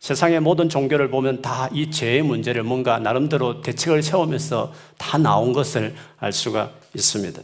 세상의 0.00 0.40
모든 0.40 0.68
종교를 0.68 1.10
보면 1.10 1.42
다 1.42 1.68
이 1.72 1.90
죄의 1.90 2.22
문제를 2.22 2.62
뭔가 2.64 2.98
나름대로 2.98 3.60
대책을 3.62 4.02
세우면서 4.02 4.72
다 4.98 5.16
나온 5.18 5.52
것을 5.52 5.94
알 6.18 6.32
수가 6.32 6.72
있습니다. 6.94 7.40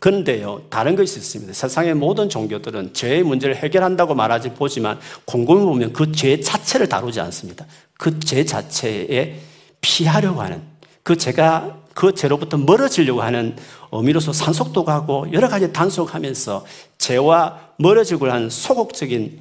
그런데요, 0.00 0.64
다른 0.68 0.96
것이 0.96 1.18
있습니다. 1.18 1.52
세상의 1.54 1.94
모든 1.94 2.28
종교들은 2.28 2.92
죄의 2.92 3.22
문제를 3.22 3.56
해결한다고 3.56 4.14
말하지 4.14 4.50
보지만 4.54 4.98
곰곰이 5.24 5.64
보면 5.64 5.92
그 5.92 6.12
죄 6.12 6.40
자체를 6.40 6.88
다루지 6.88 7.20
않습니다. 7.20 7.64
그 7.96 8.18
죄 8.20 8.44
자체에 8.44 9.38
피하려고 9.80 10.42
하는 10.42 10.60
그 11.02 11.16
죄가 11.16 11.83
그 11.94 12.12
죄로부터 12.14 12.56
멀어지려고 12.56 13.22
하는 13.22 13.56
의미로서 13.92 14.32
산속도 14.32 14.84
가고 14.84 15.32
여러 15.32 15.48
가지 15.48 15.72
단속하면서 15.72 16.64
죄와 16.98 17.70
멀어지고 17.78 18.30
하는 18.30 18.50
소극적인 18.50 19.40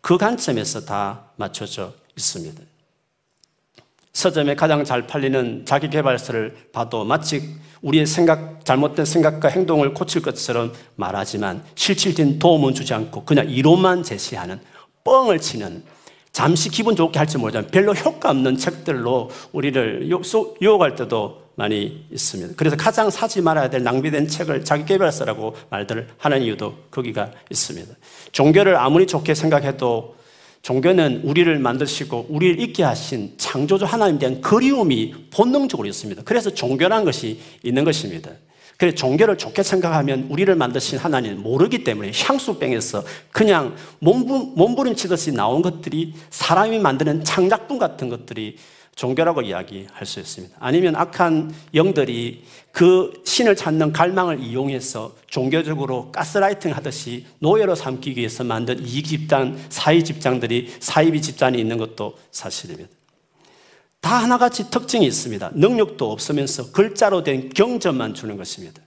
그 0.00 0.16
관점에서 0.16 0.84
다 0.84 1.24
맞춰져 1.36 1.92
있습니다. 2.16 2.62
서점에 4.12 4.54
가장 4.54 4.84
잘 4.84 5.06
팔리는 5.06 5.64
자기개발서를 5.66 6.70
봐도 6.72 7.04
마치 7.04 7.56
우리의 7.82 8.06
생각, 8.06 8.64
잘못된 8.64 9.04
생각과 9.04 9.48
행동을 9.48 9.94
고칠 9.94 10.20
것처럼 10.20 10.72
말하지만 10.96 11.64
실질적인 11.74 12.38
도움은 12.38 12.74
주지 12.74 12.92
않고 12.92 13.24
그냥 13.24 13.48
이론만 13.48 14.02
제시하는 14.02 14.60
뻥을 15.04 15.40
치는 15.40 15.82
잠시 16.32 16.68
기분 16.68 16.94
좋게 16.94 17.18
할지 17.18 17.38
모르지만 17.38 17.68
별로 17.68 17.94
효과 17.94 18.30
없는 18.30 18.56
책들로 18.56 19.30
우리를 19.52 20.08
유혹할 20.60 20.94
때도 20.94 21.49
많이 21.60 22.06
있습니다. 22.10 22.54
그래서 22.56 22.74
가장 22.74 23.10
사지 23.10 23.42
말아야 23.42 23.68
될 23.68 23.82
낭비된 23.82 24.28
책을 24.28 24.64
자기 24.64 24.86
개발서라고 24.86 25.54
말들을 25.68 26.08
하는 26.16 26.40
이유도 26.40 26.74
거기가 26.90 27.32
있습니다. 27.50 27.94
종교를 28.32 28.76
아무리 28.76 29.06
좋게 29.06 29.34
생각해도 29.34 30.16
종교는 30.62 31.20
우리를 31.22 31.58
만드시고 31.58 32.28
우리를 32.30 32.60
있게 32.60 32.82
하신 32.82 33.34
창조주 33.36 33.84
하나님에 33.84 34.18
대한 34.18 34.40
그리움이 34.40 35.28
본능적으로 35.30 35.86
있습니다. 35.86 36.22
그래서 36.24 36.48
종교라는 36.48 37.04
것이 37.04 37.38
있는 37.62 37.84
것입니다. 37.84 38.30
그래서 38.78 38.96
종교를 38.96 39.36
좋게 39.36 39.62
생각하면 39.62 40.28
우리를 40.30 40.54
만드신 40.54 40.98
하나님 40.98 41.42
모르기 41.42 41.84
때문에 41.84 42.12
향수병에서 42.14 43.04
그냥 43.30 43.76
몸부, 43.98 44.54
몸부림치듯이 44.56 45.32
나온 45.32 45.60
것들이 45.60 46.14
사람이 46.30 46.78
만드는 46.78 47.22
창작품 47.22 47.78
같은 47.78 48.08
것들이 48.08 48.56
종교라고 48.96 49.42
이야기할 49.42 50.04
수 50.04 50.20
있습니다. 50.20 50.56
아니면 50.60 50.94
악한 50.94 51.54
영들이 51.74 52.44
그 52.72 53.12
신을 53.24 53.56
찾는 53.56 53.92
갈망을 53.92 54.40
이용해서 54.40 55.16
종교적으로 55.26 56.12
가스라이팅 56.12 56.72
하듯이 56.72 57.26
노예로 57.38 57.74
삼기 57.74 58.16
위해서 58.16 58.44
만든 58.44 58.84
이익 58.86 59.06
집단, 59.06 59.58
사회 59.68 60.02
집단들이 60.02 60.72
사이비 60.80 61.22
집단이 61.22 61.58
있는 61.58 61.78
것도 61.78 62.18
사실입니다. 62.30 62.90
다 64.00 64.22
하나같이 64.22 64.70
특징이 64.70 65.06
있습니다. 65.06 65.52
능력도 65.54 66.10
없으면서 66.10 66.72
글자로 66.72 67.22
된 67.22 67.50
경전만 67.50 68.14
주는 68.14 68.36
것입니다. 68.36 68.82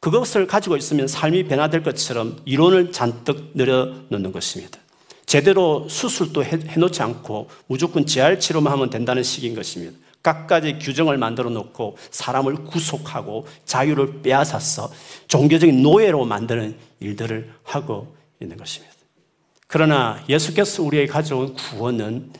그것을 0.00 0.46
가지고 0.46 0.76
있으면 0.76 1.08
삶이 1.08 1.44
변화될 1.44 1.82
것처럼 1.82 2.38
이론을 2.44 2.92
잔뜩 2.92 3.52
늘어 3.54 3.94
놓는 4.08 4.32
것입니다. 4.32 4.78
제대로 5.28 5.86
수술도 5.90 6.42
해놓지 6.42 7.02
않고 7.02 7.50
무조건 7.66 8.06
재활 8.06 8.40
치료만 8.40 8.72
하면 8.72 8.88
된다는 8.88 9.22
식인 9.22 9.54
것입니다. 9.54 9.94
각가지 10.22 10.78
규정을 10.78 11.18
만들어 11.18 11.50
놓고 11.50 11.98
사람을 12.10 12.64
구속하고 12.64 13.46
자유를 13.66 14.22
빼앗아서 14.22 14.90
종교적인 15.28 15.82
노예로 15.82 16.24
만드는 16.24 16.76
일들을 17.00 17.52
하고 17.62 18.16
있는 18.40 18.56
것입니다. 18.56 18.94
그러나 19.66 20.24
예수께서 20.30 20.82
우리에게 20.82 21.12
가져온 21.12 21.52
구원은 21.52 22.32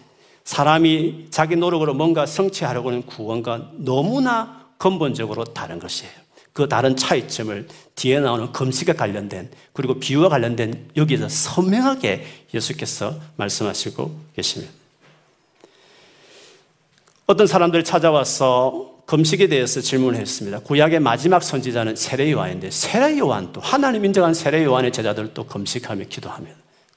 사람이 0.44 1.26
자기 1.30 1.56
노력으로 1.56 1.92
뭔가 1.92 2.24
성취하려고 2.24 2.88
하는 2.88 3.02
구원과 3.02 3.72
너무나 3.74 4.66
근본적으로 4.78 5.44
다른 5.44 5.78
것이에요. 5.78 6.27
그 6.58 6.68
다른 6.68 6.96
차이점을 6.96 7.68
뒤에 7.94 8.18
나오는 8.18 8.50
금식에 8.50 8.94
관련된 8.94 9.48
그리고 9.72 10.00
비유와 10.00 10.28
관련된 10.28 10.88
여기서 10.96 11.28
선명하게 11.28 12.26
예수께서 12.52 13.16
말씀하시고 13.36 14.18
계십니다. 14.34 14.72
어떤 17.26 17.46
사람들 17.46 17.84
찾아와서 17.84 18.96
금식에 19.06 19.46
대해서 19.46 19.80
질문했습니다. 19.80 20.58
구약의 20.60 20.98
마지막 20.98 21.44
선지자는 21.44 21.94
세례 21.94 22.32
요한인데 22.32 22.72
세례 22.72 23.16
요한도 23.16 23.60
하나님 23.60 24.04
인정한 24.04 24.34
세례 24.34 24.64
요한의 24.64 24.90
제자들도 24.90 25.46
금식하며 25.46 26.06
기도하며 26.08 26.48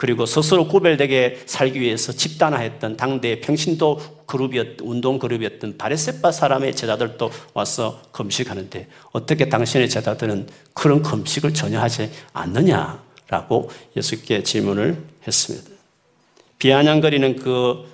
그리고 0.02 0.26
스스로 0.26 0.68
구별되게 0.68 1.44
살기 1.46 1.80
위해서 1.80 2.12
집단화했던 2.12 2.98
당대의 2.98 3.40
평신도 3.40 4.24
그룹이었, 4.26 4.82
운동 4.82 5.20
그룹이었던 5.20 5.78
바레세바 5.78 6.32
사람의 6.32 6.76
제자들도 6.76 7.30
와서 7.54 8.02
금식하는데 8.12 8.88
어떻게 9.12 9.48
당신의 9.48 9.92
제자들은 9.92 10.48
그런 10.74 11.04
금식을 11.04 11.54
전혀 11.54 11.80
하지 11.80 12.10
않느냐라고 12.34 13.70
예수께 13.96 14.42
질문을 14.42 14.98
했습니다. 15.28 15.70
비아냥거리는 16.58 17.36
그 17.36 17.86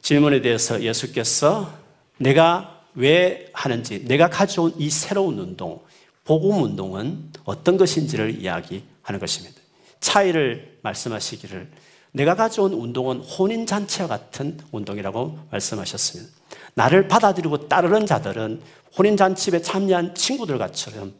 질문에 0.00 0.42
대해서 0.42 0.82
예수께서 0.82 1.72
내가 2.18 2.80
왜 2.96 3.50
하는지, 3.52 4.04
내가 4.04 4.28
가져온 4.28 4.74
이 4.78 4.90
새로운 4.90 5.38
운동, 5.38 5.80
복음 6.24 6.64
운동은 6.64 7.30
어떤 7.44 7.76
것인지를 7.76 8.40
이야기하는 8.40 9.20
것입니다. 9.20 9.60
차이를 10.00 10.71
말씀하시기를 10.82 11.68
내가 12.12 12.34
가져온 12.34 12.72
운동은 12.72 13.20
혼인잔치와 13.20 14.06
같은 14.06 14.58
운동이라고 14.70 15.38
말씀하셨습니다. 15.50 16.30
나를 16.74 17.08
받아들이고 17.08 17.68
따르는 17.68 18.06
자들은 18.06 18.60
혼인잔치에 18.98 19.62
참여한 19.62 20.14
친구들 20.14 20.58
과처럼 20.58 21.14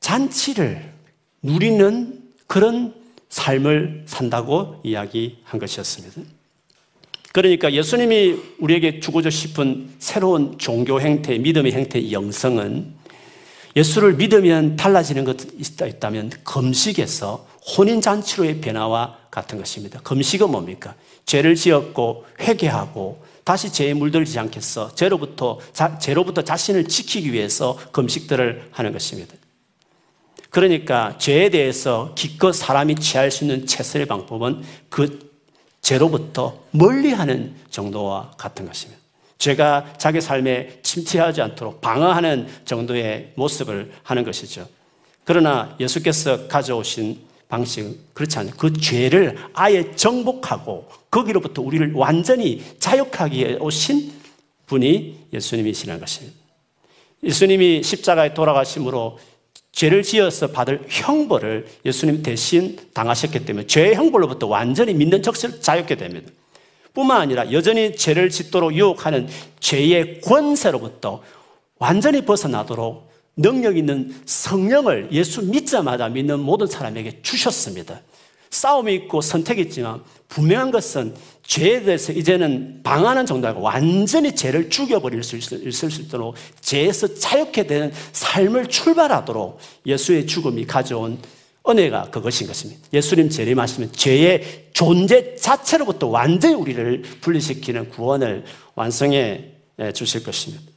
잔치를 0.00 0.92
누리는 1.42 2.20
그런 2.46 2.94
삶을 3.28 4.04
산다고 4.06 4.80
이야기한 4.82 5.60
것이었습니다. 5.60 6.22
그러니까 7.32 7.72
예수님이 7.72 8.36
우리에게 8.58 8.98
주고자 8.98 9.30
싶은 9.30 9.90
새로운 10.00 10.58
종교 10.58 11.00
형태, 11.00 11.38
믿음의 11.38 11.72
형태의 11.72 12.12
영성은 12.12 12.94
예수를 13.76 14.14
믿으면 14.14 14.74
달라지는 14.74 15.24
것이 15.24 15.46
있다면 15.60 16.30
금식에서 16.42 17.46
혼인잔치로의 17.76 18.60
변화와 18.60 19.18
같은 19.30 19.58
것입니다. 19.58 20.00
금식은 20.00 20.50
뭡니까? 20.50 20.94
죄를 21.26 21.54
지었고 21.54 22.24
회개하고 22.40 23.22
다시 23.44 23.72
죄에 23.72 23.94
물들지 23.94 24.38
않겠어. 24.38 24.94
죄로부터, 24.94 25.58
자, 25.72 25.98
죄로부터 25.98 26.42
자신을 26.42 26.88
지키기 26.88 27.32
위해서 27.32 27.76
금식들을 27.92 28.70
하는 28.72 28.92
것입니다. 28.92 29.34
그러니까 30.50 31.16
죄에 31.18 31.48
대해서 31.48 32.12
기껏 32.16 32.52
사람이 32.52 32.96
취할 32.96 33.30
수 33.30 33.44
있는 33.44 33.66
최선의 33.66 34.06
방법은 34.06 34.62
그 34.88 35.30
죄로부터 35.80 36.58
멀리하는 36.72 37.54
정도와 37.70 38.32
같은 38.36 38.66
것입니다. 38.66 39.00
죄가 39.38 39.94
자기 39.96 40.20
삶에 40.20 40.80
침투하지 40.82 41.40
않도록 41.40 41.80
방어하는 41.80 42.46
정도의 42.66 43.32
모습을 43.36 43.92
하는 44.02 44.24
것이죠. 44.24 44.68
그러나 45.24 45.74
예수께서 45.80 46.46
가져오신 46.46 47.29
방식은 47.50 47.98
그렇지 48.14 48.38
않아요. 48.38 48.54
그 48.56 48.72
죄를 48.72 49.36
아예 49.52 49.94
정복하고 49.94 50.88
거기로부터 51.10 51.60
우리를 51.60 51.92
완전히 51.94 52.62
자유하게 52.78 53.58
오신 53.60 54.12
분이 54.66 55.26
예수님이시라는 55.32 56.00
것입니다. 56.00 56.38
예수님이 57.22 57.82
십자가에 57.82 58.32
돌아가심으로 58.32 59.18
죄를 59.72 60.02
지어서 60.02 60.48
받을 60.48 60.84
형벌을 60.88 61.66
예수님 61.84 62.22
대신 62.22 62.78
당하셨기 62.94 63.44
때문에 63.44 63.66
죄의 63.66 63.94
형벌로부터 63.94 64.46
완전히 64.46 64.94
믿는 64.94 65.22
적실 65.22 65.60
자유게 65.60 65.96
됩니다. 65.96 66.30
뿐만 66.94 67.20
아니라 67.20 67.52
여전히 67.52 67.96
죄를 67.96 68.30
짓도록 68.30 68.74
유혹하는 68.74 69.28
죄의 69.60 70.20
권세로부터 70.22 71.22
완전히 71.78 72.24
벗어나도록 72.24 73.09
능력 73.36 73.76
있는 73.76 74.14
성령을 74.26 75.08
예수 75.12 75.42
믿자마자 75.42 76.08
믿는 76.08 76.40
모든 76.40 76.66
사람에게 76.66 77.22
주셨습니다. 77.22 78.00
싸움이 78.50 78.94
있고 78.94 79.20
선택이 79.20 79.62
있지만 79.62 80.02
분명한 80.28 80.70
것은 80.70 81.14
죄에 81.42 81.82
대해서 81.82 82.12
이제는 82.12 82.80
방하는 82.82 83.26
정도 83.26 83.48
아니고 83.48 83.62
완전히 83.62 84.34
죄를 84.34 84.70
죽여버릴 84.70 85.22
수 85.22 85.36
있을 85.36 85.90
수 85.90 86.02
있도록 86.02 86.34
죄에서 86.60 87.14
자유케 87.14 87.66
되는 87.66 87.92
삶을 88.12 88.66
출발하도록 88.66 89.58
예수의 89.86 90.26
죽음이 90.26 90.66
가져온 90.66 91.18
은혜가 91.68 92.10
그것인 92.10 92.46
것입니다. 92.46 92.80
예수님 92.92 93.28
재림하시면 93.28 93.92
죄의 93.92 94.68
존재 94.72 95.34
자체로부터 95.36 96.06
완전히 96.06 96.54
우리를 96.54 97.02
분리시키는 97.20 97.90
구원을 97.90 98.44
완성해 98.74 99.50
주실 99.94 100.24
것입니다. 100.24 100.69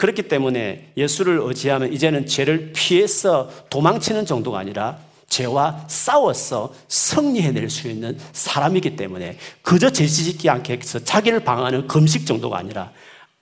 그렇기 0.00 0.22
때문에 0.22 0.92
예수를 0.96 1.40
의지하면 1.42 1.92
이제는 1.92 2.26
죄를 2.26 2.72
피해서 2.74 3.50
도망치는 3.68 4.24
정도가 4.24 4.58
아니라 4.58 4.96
죄와 5.28 5.84
싸워서 5.88 6.72
승리해낼 6.88 7.68
수 7.68 7.86
있는 7.86 8.18
사람이기 8.32 8.96
때문에 8.96 9.36
그저 9.60 9.90
죄지짓기 9.90 10.48
않게 10.48 10.78
해서 10.78 10.98
자기를 11.00 11.44
방어하는 11.44 11.86
금식 11.86 12.26
정도가 12.26 12.56
아니라 12.56 12.90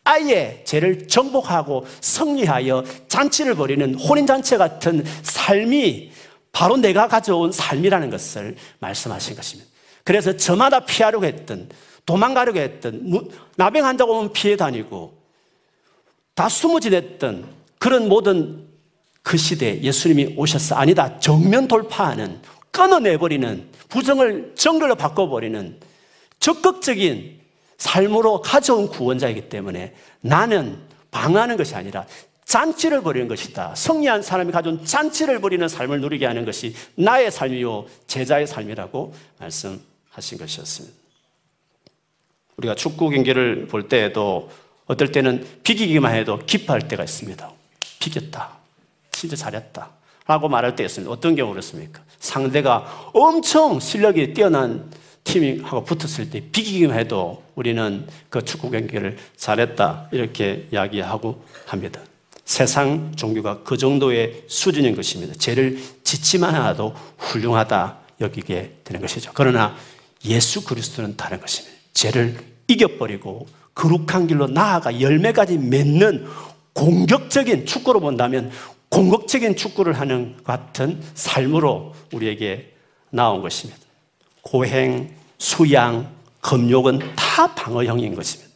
아예 0.03 0.63
죄를 0.65 1.07
정복하고 1.07 1.87
승리하여 2.01 2.85
잔치를 3.07 3.55
벌이는 3.55 3.95
혼인잔치 3.95 4.57
같은 4.57 5.05
삶이 5.23 6.11
바로 6.51 6.77
내가 6.77 7.07
가져온 7.07 7.53
삶이라는 7.53 8.11
것을 8.11 8.57
말씀하신 8.81 9.37
것입니다. 9.37 9.71
그래서 10.03 10.37
저마다 10.37 10.81
피하려고 10.81 11.25
했던, 11.25 11.69
도망가려고 12.05 12.59
했던, 12.59 13.31
나병한다고 13.57 14.19
오면 14.19 14.33
피해 14.33 14.57
다니고, 14.57 15.18
다 16.39 16.49
숨어 16.49 16.79
지냈던 16.79 17.49
그런 17.81 18.09
모든 18.09 18.65
그 19.25 19.37
시대에 19.37 19.83
예수님이 19.83 20.35
오셔서 20.37 20.77
아니다. 20.77 21.19
정면 21.19 21.67
돌파하는, 21.67 22.41
끊어내버리는, 22.71 23.67
부정을 23.89 24.53
정글로 24.55 24.95
바꿔버리는 24.95 25.81
적극적인 26.39 27.41
삶으로 27.77 28.41
가져온 28.41 28.89
구원자이기 28.89 29.49
때문에 29.49 29.97
나는 30.21 30.79
방하는 31.11 31.57
것이 31.57 31.75
아니라 31.75 32.07
잔치를 32.45 33.03
벌이는 33.03 33.27
것이다. 33.27 33.75
성리한 33.75 34.23
사람이 34.23 34.53
가져온 34.53 34.85
잔치를 34.85 35.41
벌이는 35.41 35.67
삶을 35.67 36.01
누리게 36.01 36.25
하는 36.25 36.45
것이 36.45 36.73
나의 36.95 37.33
삶이요, 37.33 37.87
제자의 38.07 38.47
삶이라고 38.47 39.13
말씀하신 39.41 40.39
것이었습니다. 40.39 40.97
우리가 42.59 42.77
축구 42.77 43.11
경기를 43.11 43.67
볼 43.67 43.89
때에도 43.89 44.49
어떨 44.89 45.13
때는 45.13 45.47
비기기만 45.63 46.15
해도 46.15 46.39
기뻐할 46.45 46.89
때가 46.89 47.05
있습니다. 47.05 47.51
비겼다. 48.01 48.59
진짜 49.13 49.37
잘했다. 49.37 49.91
라고 50.27 50.49
말할 50.49 50.77
때 50.77 50.85
있습니다. 50.85 51.11
어떤 51.11 51.37
경우 51.37 51.53
그렇습니까? 51.53 52.03
상대가 52.19 53.11
엄청 53.15 53.81
실력이 53.81 54.35
뛰어난 54.35 54.91
팀하고 55.25 55.85
붙었을 55.85 56.31
때 56.31 56.41
비기기만 56.41 56.99
해도 56.99 57.43
우리는 57.55 58.07
그 58.29 58.45
축구 58.45 58.71
경기를 58.71 59.19
잘했다. 59.37 60.09
이렇게 60.13 60.69
이야기하고 60.73 61.45
합니다. 61.67 62.01
세상 62.45 63.13
종교가 63.15 63.63
그 63.63 63.77
정도의 63.77 64.45
수준인 64.47 64.97
것입니다. 64.97 65.35
죄를 65.35 65.79
짓지만 66.03 66.55
하나도 66.55 66.95
훌륭하다 67.19 67.99
여기게 68.23 68.79
되는 68.85 69.01
것이죠. 69.01 69.33
그러나 69.35 69.77
예수 70.25 70.65
그리스도는 70.65 71.17
다른 71.17 71.41
것입니다. 71.41 71.77
죄를 71.93 72.39
이겨버리고 72.67 73.47
거룩한 73.79 74.27
길로 74.27 74.49
나아가 74.49 75.01
열매까지 75.01 75.57
맺는 75.57 76.27
공격적인 76.73 77.65
축구로 77.65 78.01
본다면 78.01 78.51
공격적인 78.89 79.55
축구를 79.55 79.93
하는 79.93 80.37
같은 80.43 81.01
삶으로 81.15 81.95
우리에게 82.13 82.75
나온 83.11 83.41
것입니다. 83.41 83.81
고행, 84.43 85.15
수양, 85.39 86.11
금욕은 86.41 86.99
다 87.15 87.55
방어형인 87.55 88.17
것입니다. 88.17 88.53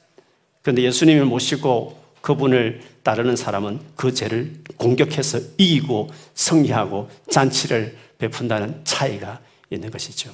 그런데 0.61 0.82
예수님을 0.82 1.24
모시고 1.26 2.00
그분을 2.20 2.80
따르는 3.04 3.37
사람은 3.37 3.80
그 3.94 4.12
죄를 4.12 4.54
공격해서 4.76 5.38
이기고 5.56 6.11
승리하고 6.35 7.11
잔치를 7.30 7.96
베푼다는 8.18 8.80
차이가 8.85 9.40
있는 9.70 9.90
것이죠. 9.90 10.32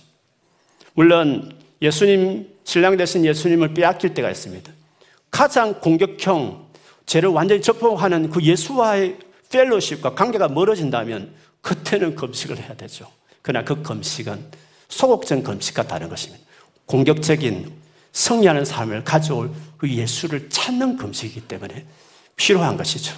물론 0.94 1.55
예수님, 1.83 2.48
신랑 2.64 2.96
되신 2.96 3.24
예수님을 3.24 3.74
빼앗길 3.74 4.14
때가 4.14 4.31
있습니다. 4.31 4.78
가장 5.31 5.81
공격형, 5.81 6.67
죄를 7.07 7.31
완전히 7.31 7.62
적복하는 7.62 8.31
그 8.31 8.43
예수와의 8.43 9.19
펠로십과 9.51 10.14
관계가 10.14 10.49
멀어진다면 10.49 11.35
그때는 11.62 12.14
금식을 12.14 12.59
해야 12.59 12.75
되죠. 12.75 13.11
그러나 13.43 13.64
그 13.64 13.83
금식은 13.83 14.45
소극적 14.88 15.43
금식과 15.43 15.87
다른 15.87 16.09
것입니다. 16.09 16.45
공격적인 16.87 17.73
승리하는 18.12 18.64
삶을 18.64 19.05
가져올 19.05 19.51
그 19.77 19.88
예수를 19.88 20.49
찾는 20.51 20.97
금식이기 20.97 21.43
때문에 21.43 21.87
필요한 22.37 22.77
것이죠. 22.77 23.14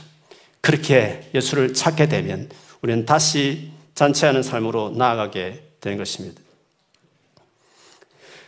그렇게 0.61 1.31
예수를 1.35 1.75
찾게 1.75 2.09
되면 2.09 2.49
우리는 2.83 3.07
다시 3.07 3.70
잔치하는 3.94 4.42
삶으로 4.42 4.90
나아가게 4.90 5.62
되는 5.81 5.99
것입니다. 5.99 6.40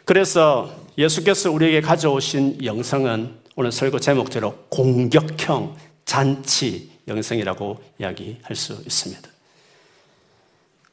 그래서 0.05 0.75
예수께서 0.98 1.51
우리에게 1.51 1.81
가져오신 1.81 2.64
영성은 2.64 3.41
오늘 3.54 3.70
설교 3.70 4.00
제목대로 4.00 4.54
공격형 4.70 5.76
잔치 6.06 6.90
영성이라고 7.06 7.82
이야기할 8.00 8.56
수 8.56 8.72
있습니다. 8.72 9.28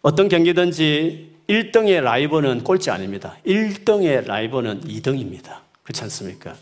어떤 0.02 0.28
경기든지 0.28 1.36
1등의 1.48 2.02
라이버는 2.02 2.64
꼴찌 2.64 2.92
아닙니다. 2.92 3.38
1등의 3.46 4.26
라이버는 4.26 4.82
2등입니다. 4.82 5.60
그렇지 5.84 6.04
않습니까? 6.04 6.56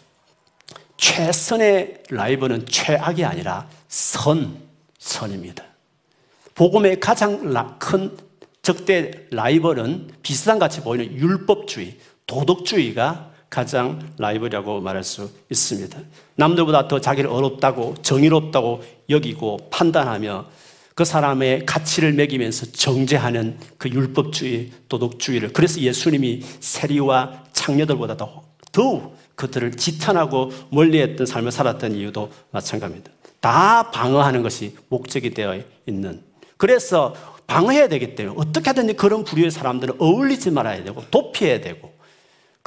최선의 0.97 2.03
라이벌은 2.10 2.67
최악이 2.67 3.25
아니라 3.25 3.67
선, 3.88 4.57
선입니다. 4.99 5.63
복음의 6.55 6.99
가장 6.99 7.77
큰 7.79 8.15
적대 8.62 9.25
라이벌은 9.31 10.10
비슷한 10.21 10.60
같이 10.60 10.81
보이는 10.81 11.12
율법주의, 11.15 11.97
도덕주의가 12.25 13.31
가장 13.49 14.13
라이벌이라고 14.17 14.81
말할 14.81 15.03
수 15.03 15.29
있습니다. 15.49 15.97
남들보다 16.36 16.88
더 16.88 16.99
자기를 16.99 17.29
어렵다고 17.29 17.95
정의롭다고 18.01 18.83
여기고 19.10 19.69
판단하며 19.71 20.45
그 20.95 21.05
사람의 21.05 21.65
가치를 21.65 22.13
매기면서 22.13 22.71
정죄하는 22.71 23.57
그 23.77 23.88
율법주의, 23.89 24.71
도덕주의를 24.89 25.53
그래서 25.53 25.79
예수님이 25.79 26.41
세리와 26.60 27.43
창녀들보다 27.53 28.17
더 28.17 28.43
더욱 28.71 29.15
그들을 29.36 29.73
지탄하고 29.73 30.51
멀리했던 30.71 31.27
삶을 31.27 31.51
살았던 31.51 31.95
이유도 31.95 32.31
마찬가지입니다. 32.51 33.12
다 33.39 33.91
방어하는 33.91 34.41
것이 34.41 34.75
목적이 34.89 35.33
되어 35.33 35.62
있는. 35.86 36.23
그래서 36.57 37.15
방어해야 37.45 37.88
되기 37.88 38.15
때문에 38.15 38.36
어떻게 38.38 38.69
하든지 38.71 38.93
그런 38.93 39.23
부류의 39.23 39.51
사람들은 39.51 39.95
어울리지 39.99 40.51
말아야 40.51 40.83
되고 40.83 41.03
도피해야 41.12 41.62
되고 41.62 41.93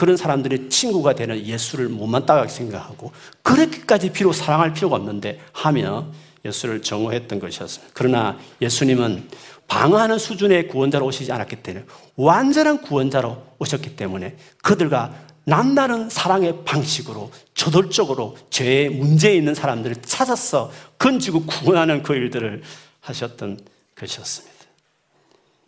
그런 0.00 0.16
사람들의 0.16 0.70
친구가 0.70 1.14
되는 1.14 1.44
예수를 1.44 1.90
못만따가게 1.90 2.48
생각하고 2.48 3.12
그렇게까지 3.42 4.12
비록 4.12 4.32
사랑할 4.32 4.72
필요가 4.72 4.96
없는데 4.96 5.38
하며 5.52 6.06
예수를 6.42 6.80
정오했던 6.80 7.38
것이었습니다. 7.38 7.92
그러나 7.92 8.38
예수님은 8.62 9.28
방어하는 9.68 10.18
수준의 10.18 10.68
구원자로 10.68 11.04
오시지 11.04 11.30
않았기 11.30 11.56
때문에 11.56 11.84
완전한 12.16 12.80
구원자로 12.80 13.42
오셨기 13.58 13.94
때문에 13.96 14.38
그들과 14.62 15.12
남다른 15.44 16.08
사랑의 16.08 16.64
방식으로 16.64 17.30
저돌적으로 17.52 18.38
죄에 18.48 18.88
문제 18.88 19.34
있는 19.34 19.54
사람들을 19.54 19.96
찾아서 20.00 20.72
건지고 20.96 21.44
구원하는 21.44 22.02
그 22.02 22.14
일들을 22.14 22.62
하셨던 23.02 23.60
것이었습니다. 23.96 24.56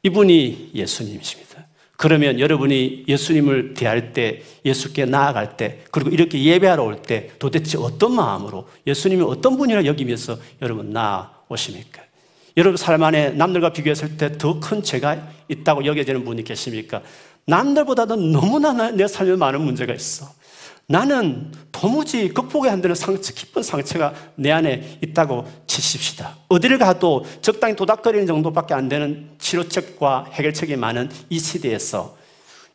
이분이 0.05 0.71
예수님이십니다. 0.75 1.52
그러면 1.97 2.41
여러분이 2.41 3.05
예수님을 3.07 3.75
대할 3.75 4.13
때, 4.13 4.43
예수께 4.65 5.05
나아갈 5.05 5.57
때, 5.57 5.81
그리고 5.93 6.11
이렇게 6.11 6.43
예배하러 6.43 6.83
올 6.83 6.97
때 7.03 7.31
도대체 7.39 7.79
어떤 7.79 8.15
마음으로 8.17 8.67
예수님이 8.87 9.23
어떤 9.23 9.57
분이라 9.57 9.85
여기면서 9.85 10.39
여러분 10.63 10.91
나오십니까? 10.91 12.03
여러분 12.57 12.77
삶 12.77 13.03
안에 13.03 13.31
남들과 13.31 13.73
비교했을 13.73 14.17
때 14.17 14.37
더 14.37 14.59
큰 14.61 14.83
죄가 14.83 15.29
있다고 15.49 15.85
여겨지는 15.87 16.25
분이 16.25 16.45
계십니까? 16.45 17.03
남들보다도 17.47 18.17
너무나 18.17 18.91
내 18.91 19.07
삶에 19.07 19.37
많은 19.37 19.61
문제가 19.63 19.93
있어. 19.95 20.27
나는 20.93 21.51
도무지 21.73 22.29
극복이 22.29 22.69
안 22.69 22.83
되는 22.83 22.95
상처, 22.95 23.33
깊은 23.33 23.63
상처가 23.63 24.13
내 24.35 24.51
안에 24.51 24.99
있다고 25.01 25.47
치십시다. 25.67 26.37
어디를 26.51 26.77
가도 26.77 27.25
적당히 27.41 27.75
도닥거리는 27.75 28.27
정도밖에 28.27 28.75
안 28.75 28.91
되는 28.91 29.31
치료책과 29.39 30.27
해결책이 30.33 30.77
많은 30.77 31.09
이 31.31 31.39
시대에서 31.39 32.15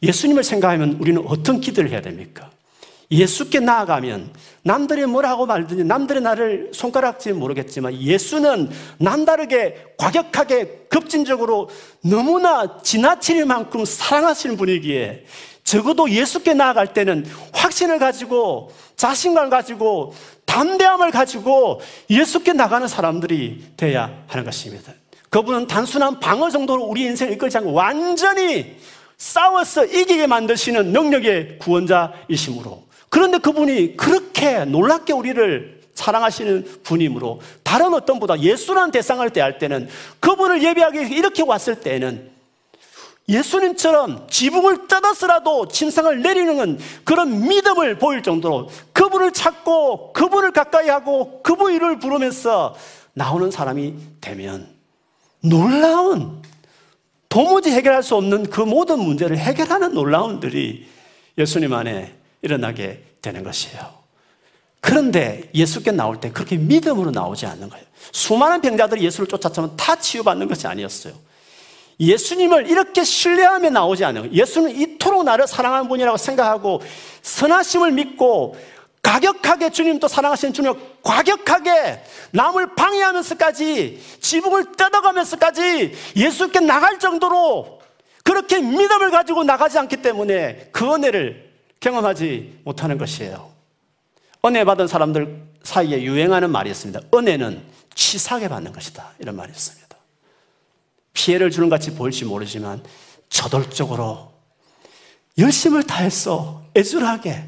예수님을 0.02 0.44
생각하면 0.44 0.98
우리는 1.00 1.24
어떤 1.28 1.62
기도를 1.62 1.92
해야 1.92 2.02
됩니까? 2.02 2.50
예수께 3.12 3.60
나아가면 3.60 4.34
남들이 4.64 5.06
뭐라고 5.06 5.46
말든지 5.46 5.84
남들이 5.84 6.20
나를 6.20 6.72
손가락질 6.74 7.36
모르겠지만 7.36 7.94
예수는 8.02 8.72
남다르게 8.98 9.94
과격하게 9.96 10.88
급진적으로 10.90 11.70
너무나 12.02 12.82
지나칠 12.82 13.46
만큼 13.46 13.86
사랑하시는 13.86 14.58
분이기에 14.58 15.26
적어도 15.68 16.10
예수께 16.10 16.54
나아갈 16.54 16.94
때는 16.94 17.26
확신을 17.52 18.00
가지고 18.00 18.72
자신감을 18.96 19.50
가지고 19.50 20.16
담대함을 20.46 21.12
가지고 21.12 21.82
예수께 22.10 22.54
나가는 22.54 22.88
사람들이 22.88 23.74
돼야 23.76 24.24
하는 24.28 24.46
것입니다. 24.46 24.94
그분은 25.30 25.68
단순한 25.68 26.22
방어 26.22 26.50
정도로 26.50 26.84
우리 26.84 27.02
인생을 27.04 27.34
이끌지 27.34 27.58
않고 27.58 27.74
완전히 27.74 28.78
싸워서 29.18 29.84
이기게 29.84 30.26
만드시는 30.26 30.94
능력의 30.94 31.60
구원자이시므로 31.60 32.84
그런데 33.10 33.38
그분이 33.38 33.98
그렇게 33.98 34.64
놀랍게 34.64 35.12
우리를 35.12 35.82
사랑하시는 35.96 36.84
분이므로 36.84 37.42
다른 37.64 37.94
어떤 37.94 38.22
보다 38.22 38.40
예수라는 38.40 38.92
대상을 38.92 39.30
대할 39.32 39.58
때는 39.58 39.90
그분을 40.22 40.64
예배하기 40.64 40.98
위해 40.98 41.10
이렇게 41.14 41.44
왔을 41.44 41.82
때는 41.82 42.37
예수님처럼 43.30 44.28
지붕을 44.30 44.88
뜯어서라도 44.88 45.68
침상을 45.68 46.22
내리는 46.22 46.80
그런 47.04 47.48
믿음을 47.48 47.98
보일 47.98 48.24
정도로 48.24 48.70
그분을 48.94 49.34
찾고 49.34 50.14
그분을 50.14 50.52
가까이 50.52 50.88
하고 50.88 51.42
그분 51.44 51.74
이름을 51.74 52.00
부르면서 52.00 52.76
나오는 53.14 53.52
사람이 53.52 53.96
되면 54.22 54.68
놀라운 55.42 56.42
도무지 57.28 57.72
해결할 57.72 58.02
수 58.02 58.16
없는 58.16 58.50
그 58.50 58.62
모든 58.62 59.00
문제를 59.00 59.38
해결하는 59.38 59.94
놀라운들이 59.94 60.88
예수님 61.38 61.74
안에 61.74 62.16
일어나게 62.42 63.04
되는 63.22 63.44
것이에요. 63.44 63.98
그런데 64.80 65.50
예수께 65.54 65.92
나올 65.92 66.22
때 66.22 66.32
그렇게 66.32 66.56
믿음으로 66.56 67.12
나오지 67.12 67.46
않는 67.46 67.70
거예요. 67.70 67.86
수많은 68.14 68.62
병자들이 68.62 69.04
예수를 69.04 69.28
쫓았지만 69.28 69.76
다 69.76 69.98
치유받는 69.98 70.48
것이 70.48 70.66
아니었어요. 70.66 71.14
예수님을 72.00 72.70
이렇게 72.70 73.04
신뢰하며 73.04 73.72
나오지 73.72 74.04
거예요. 74.04 74.32
예수는 74.32 74.76
이토록 74.76 75.24
나를 75.24 75.48
사랑하는 75.48 75.88
분이라고 75.88 76.18
생각하고 76.18 76.82
선하심을 77.22 77.92
믿고 77.92 78.56
가격하게 79.02 79.70
주님도 79.70 80.08
사랑하시는 80.08 80.54
주님 80.54 80.74
과격하게 81.02 82.04
남을 82.32 82.76
방해하면서까지 82.76 84.02
지붕을 84.22 84.74
뜯어가면서까지 84.74 85.94
예수께 86.16 86.60
나갈 86.60 87.00
정도로 87.00 87.80
그렇게 88.24 88.60
믿음을 88.60 89.10
가지고 89.10 89.46
나가지 89.46 89.80
않기 89.80 90.02
때문에 90.02 90.70
그 90.74 90.94
은혜를 90.94 91.50
경험하지 91.80 92.60
못하는 92.66 92.98
것이에요. 92.98 93.50
은혜 94.46 94.66
받은 94.66 94.88
사람들 94.88 95.42
사이에 95.64 96.02
유행하는 96.04 96.50
말이 96.52 96.70
있습니다. 96.70 97.00
은혜는 97.14 97.62
치사하게 97.96 98.50
받는 98.50 98.74
것이다. 98.74 99.14
이런 99.20 99.36
말이 99.36 99.52
있습니다. 99.52 99.87
피해를 101.18 101.50
주는 101.50 101.68
같이 101.68 101.96
보일지 101.96 102.26
모르지만 102.26 102.84
저돌적으로 103.30 104.32
열심을 105.40 105.82
다해서 105.84 106.64
애절하게 106.76 107.44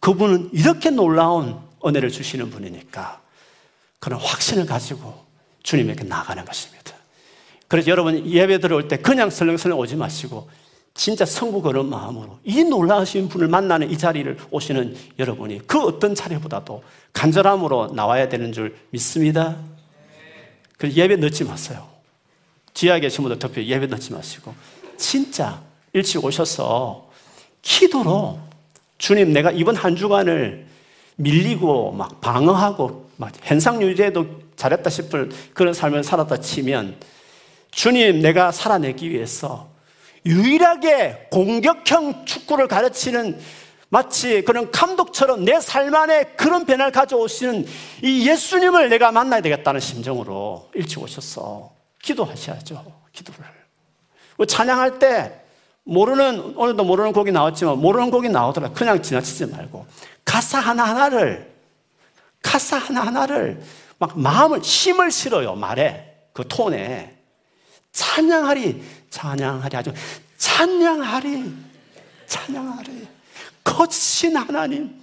그분은 0.00 0.50
이렇게 0.52 0.90
놀라운 0.90 1.58
은혜를 1.84 2.10
주시는 2.10 2.50
분이니까 2.50 3.22
그런 4.00 4.20
확신을 4.20 4.66
가지고 4.66 5.24
주님에게 5.62 6.04
나가는 6.04 6.44
것입니다. 6.44 6.92
그래서 7.68 7.90
여러분 7.90 8.26
예배 8.26 8.60
들어올 8.60 8.86
때 8.86 8.98
그냥 8.98 9.30
설렁설렁 9.30 9.78
오지 9.78 9.96
마시고 9.96 10.50
진짜 10.92 11.24
성부 11.24 11.62
그런 11.62 11.88
마음으로 11.88 12.38
이 12.44 12.64
놀라우신 12.64 13.30
분을 13.30 13.48
만나는 13.48 13.90
이 13.90 13.96
자리를 13.96 14.36
오시는 14.50 14.94
여러분이 15.18 15.66
그 15.66 15.80
어떤 15.80 16.14
자리보다도 16.14 16.84
간절함으로 17.14 17.94
나와야 17.94 18.28
되는 18.28 18.52
줄 18.52 18.76
믿습니다. 18.90 19.56
그 20.76 20.90
예배 20.92 21.16
늦지 21.16 21.44
마세요. 21.44 21.95
지하에 22.76 23.00
계신 23.00 23.24
분들 23.24 23.38
특히 23.38 23.66
예배 23.66 23.86
넣지 23.86 24.12
마시고 24.12 24.54
진짜 24.98 25.62
일찍 25.94 26.22
오셔서 26.22 27.08
기도로 27.62 28.38
주님 28.98 29.32
내가 29.32 29.50
이번 29.50 29.76
한 29.76 29.96
주간을 29.96 30.66
밀리고 31.16 31.92
막 31.92 32.20
방어하고 32.20 33.10
막 33.16 33.32
현상 33.42 33.80
유지에도 33.80 34.26
잘했다 34.56 34.90
싶을 34.90 35.30
그런 35.54 35.72
삶을 35.72 36.04
살았다 36.04 36.36
치면 36.36 36.96
주님 37.70 38.20
내가 38.20 38.52
살아내기 38.52 39.10
위해서 39.10 39.70
유일하게 40.26 41.28
공격형 41.30 42.26
축구를 42.26 42.68
가르치는 42.68 43.38
마치 43.88 44.42
그런 44.42 44.70
감독처럼 44.70 45.46
내 45.46 45.58
삶 45.60 45.94
안에 45.94 46.24
그런 46.36 46.66
변화를 46.66 46.92
가져오시는 46.92 47.64
이 48.02 48.28
예수님을 48.28 48.90
내가 48.90 49.12
만나야 49.12 49.40
되겠다는 49.40 49.80
심정으로 49.80 50.68
일찍 50.74 51.00
오셨어. 51.00 51.75
기도하셔야죠. 52.06 52.84
기도를. 53.12 53.44
뭐 54.36 54.46
찬양할 54.46 54.98
때 54.98 55.40
모르는 55.82 56.56
오늘도 56.56 56.84
모르는 56.84 57.12
곡이 57.12 57.32
나왔지만 57.32 57.78
모르는 57.78 58.10
곡이 58.10 58.28
나오더라. 58.28 58.70
그냥 58.70 59.02
지나치지 59.02 59.46
말고 59.46 59.86
가사 60.24 60.60
하나 60.60 60.84
하나를 60.84 61.52
가사 62.42 62.76
하나 62.76 63.06
하나를 63.06 63.60
막 63.98 64.18
마음을 64.18 64.60
힘을 64.60 65.10
실어요 65.10 65.54
말에 65.54 66.28
그 66.32 66.46
톤에. 66.46 67.14
찬양하리 67.92 68.84
찬양하리 69.10 69.76
아주 69.76 69.92
찬양하리 70.36 71.54
찬양하리. 72.26 73.08
거친 73.64 74.36
하나님. 74.36 75.02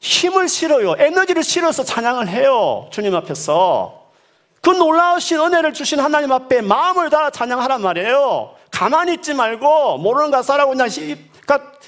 힘을 0.00 0.48
실어요. 0.48 0.94
에너지를 0.98 1.42
실어서 1.42 1.84
찬양을 1.84 2.28
해요 2.28 2.88
주님 2.92 3.14
앞에서 3.16 4.05
그 4.66 4.70
놀라우신 4.72 5.38
은혜를 5.38 5.74
주신 5.74 6.00
하나님 6.00 6.32
앞에 6.32 6.60
마음을 6.60 7.08
다 7.08 7.30
찬양하란 7.30 7.82
말이에요. 7.82 8.56
가만히 8.72 9.14
있지 9.14 9.32
말고 9.32 9.98
모르는 9.98 10.32
가사라고 10.32 10.72
그냥 10.72 10.88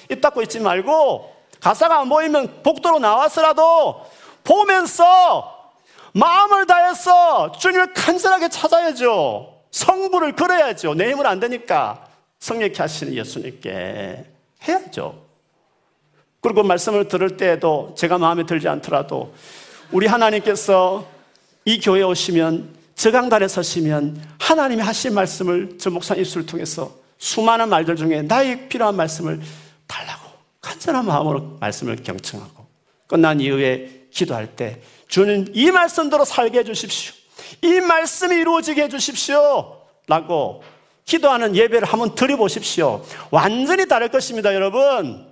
입 0.09 0.21
닫고 0.21 0.43
있지 0.43 0.61
말고 0.61 1.35
가사가 1.59 1.99
안 1.99 2.09
보이면 2.09 2.61
복도로 2.63 3.01
나왔으라도 3.01 4.07
보면서 4.45 5.73
마음을 6.13 6.67
다해서 6.67 7.51
주님을 7.51 7.95
간절하게 7.95 8.49
찾아야죠. 8.49 9.55
성부를 9.73 10.37
그려야죠. 10.37 10.95
내 10.95 11.11
힘은 11.11 11.27
안 11.27 11.41
되니까 11.41 12.07
성령케 12.39 12.81
하시는 12.81 13.13
예수님께 13.13 14.25
해야죠. 14.69 15.21
그리고 16.41 16.63
말씀을 16.63 17.09
들을 17.09 17.37
때에도 17.37 17.93
제가 17.99 18.19
마음에 18.19 18.47
들지 18.47 18.69
않더라도 18.69 19.35
우리 19.91 20.07
하나님께서 20.07 21.18
이 21.69 21.79
교회에 21.79 22.03
오시면 22.03 22.77
저 22.95 23.11
강단에 23.11 23.47
서시면 23.47 24.19
하나님이 24.39 24.81
하신 24.81 25.13
말씀을 25.13 25.77
저 25.79 25.91
목사 25.91 26.15
입술을 26.15 26.47
통해서 26.47 26.97
수많은 27.19 27.69
말들 27.69 27.95
중에 27.95 28.23
나의 28.23 28.71
필요한 28.71 28.97
말씀을 28.97 29.39
달라고 29.87 30.31
온전한 30.67 31.05
마음으로 31.05 31.59
말씀을 31.61 31.97
경청하고 31.97 32.65
끝난 33.07 33.39
이후에 33.43 34.07
기도할 34.11 34.57
때 34.57 34.81
주는 35.09 35.47
이 35.53 35.71
말씀대로 35.71 36.25
살게 36.25 36.61
해주십시오. 36.61 37.13
이 37.61 37.81
말씀이 37.81 38.35
이루어지게 38.37 38.85
해주십시오. 38.85 39.83
라고 40.07 40.63
기도하는 41.05 41.55
예배를 41.55 41.87
한번 41.87 42.15
드려보십시오. 42.15 43.05
완전히 43.31 43.87
다를 43.87 44.09
것입니다, 44.09 44.55
여러분. 44.55 45.28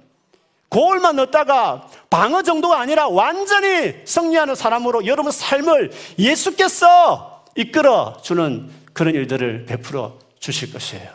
고울만 0.77 1.17
넣다가 1.17 1.89
방어 2.11 2.43
정도가 2.43 2.79
아니라 2.79 3.09
완전히 3.09 3.95
승리하는 4.05 4.55
사람으로 4.55 5.07
여러분 5.07 5.33
삶을 5.33 5.91
예수께서 6.19 7.47
이끌어 7.55 8.19
주는 8.23 8.69
그런 8.93 9.15
일들을 9.15 9.65
베풀어 9.65 10.19
주실 10.39 10.75
것이에요. 10.75 11.09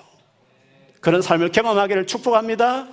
그런 0.99 1.21
삶을 1.21 1.51
경험하기를 1.51 2.07
축복합니다. 2.07 2.87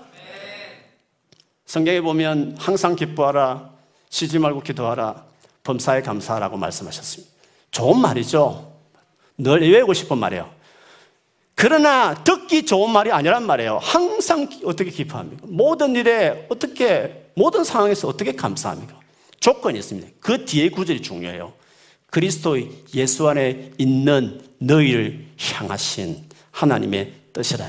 성경에 1.65 2.03
보면 2.03 2.57
항상 2.59 2.97
기뻐하라, 2.97 3.71
쉬지 4.11 4.39
말고 4.39 4.61
기도하라, 4.61 5.25
범사에 5.65 6.03
감사하라고 6.03 6.59
말씀하셨습니다. 6.59 7.33
좋은 7.71 7.99
말이죠. 7.99 8.75
늘 9.39 9.63
외우고 9.73 9.95
싶은 9.95 10.19
말이에요. 10.19 10.51
그러나 11.61 12.15
듣기 12.23 12.65
좋은 12.67 12.89
말이 12.93 13.11
아니란 13.11 13.45
말이에요. 13.45 13.79
항상 13.83 14.49
어떻게 14.65 14.91
기뻐합니까? 14.93 15.45
모든 15.49 15.97
일에 15.97 16.47
어떻게, 16.49 17.25
모든 17.35 17.65
상황에서 17.65 18.07
어떻게 18.07 18.31
감사합니까? 18.31 18.95
조건이 19.41 19.77
있습니다. 19.81 20.07
그 20.21 20.45
뒤에 20.45 20.69
구절이 20.71 21.03
중요해요. 21.03 21.53
그리스도의 22.11 22.71
예수 22.95 23.29
안에 23.29 23.73
있는 23.77 24.41
너희를 24.59 25.27
향하신 25.41 26.23
하나님의 26.53 27.13
뜻이라. 27.33 27.69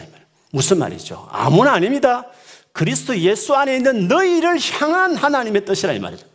무슨 0.51 0.77
말이죠? 0.77 1.27
아무나 1.31 1.73
아닙니다. 1.73 2.27
그리스도 2.71 3.17
예수 3.17 3.55
안에 3.55 3.75
있는 3.77 4.07
너희를 4.07 4.59
향한 4.79 5.15
하나님의 5.15 5.65
뜻이라 5.65 5.93
이 5.93 5.99
말이죠. 5.99 6.27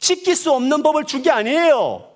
지킬 0.00 0.34
수 0.34 0.50
없는 0.50 0.82
법을 0.82 1.04
준 1.04 1.22
게 1.22 1.30
아니에요. 1.30 2.09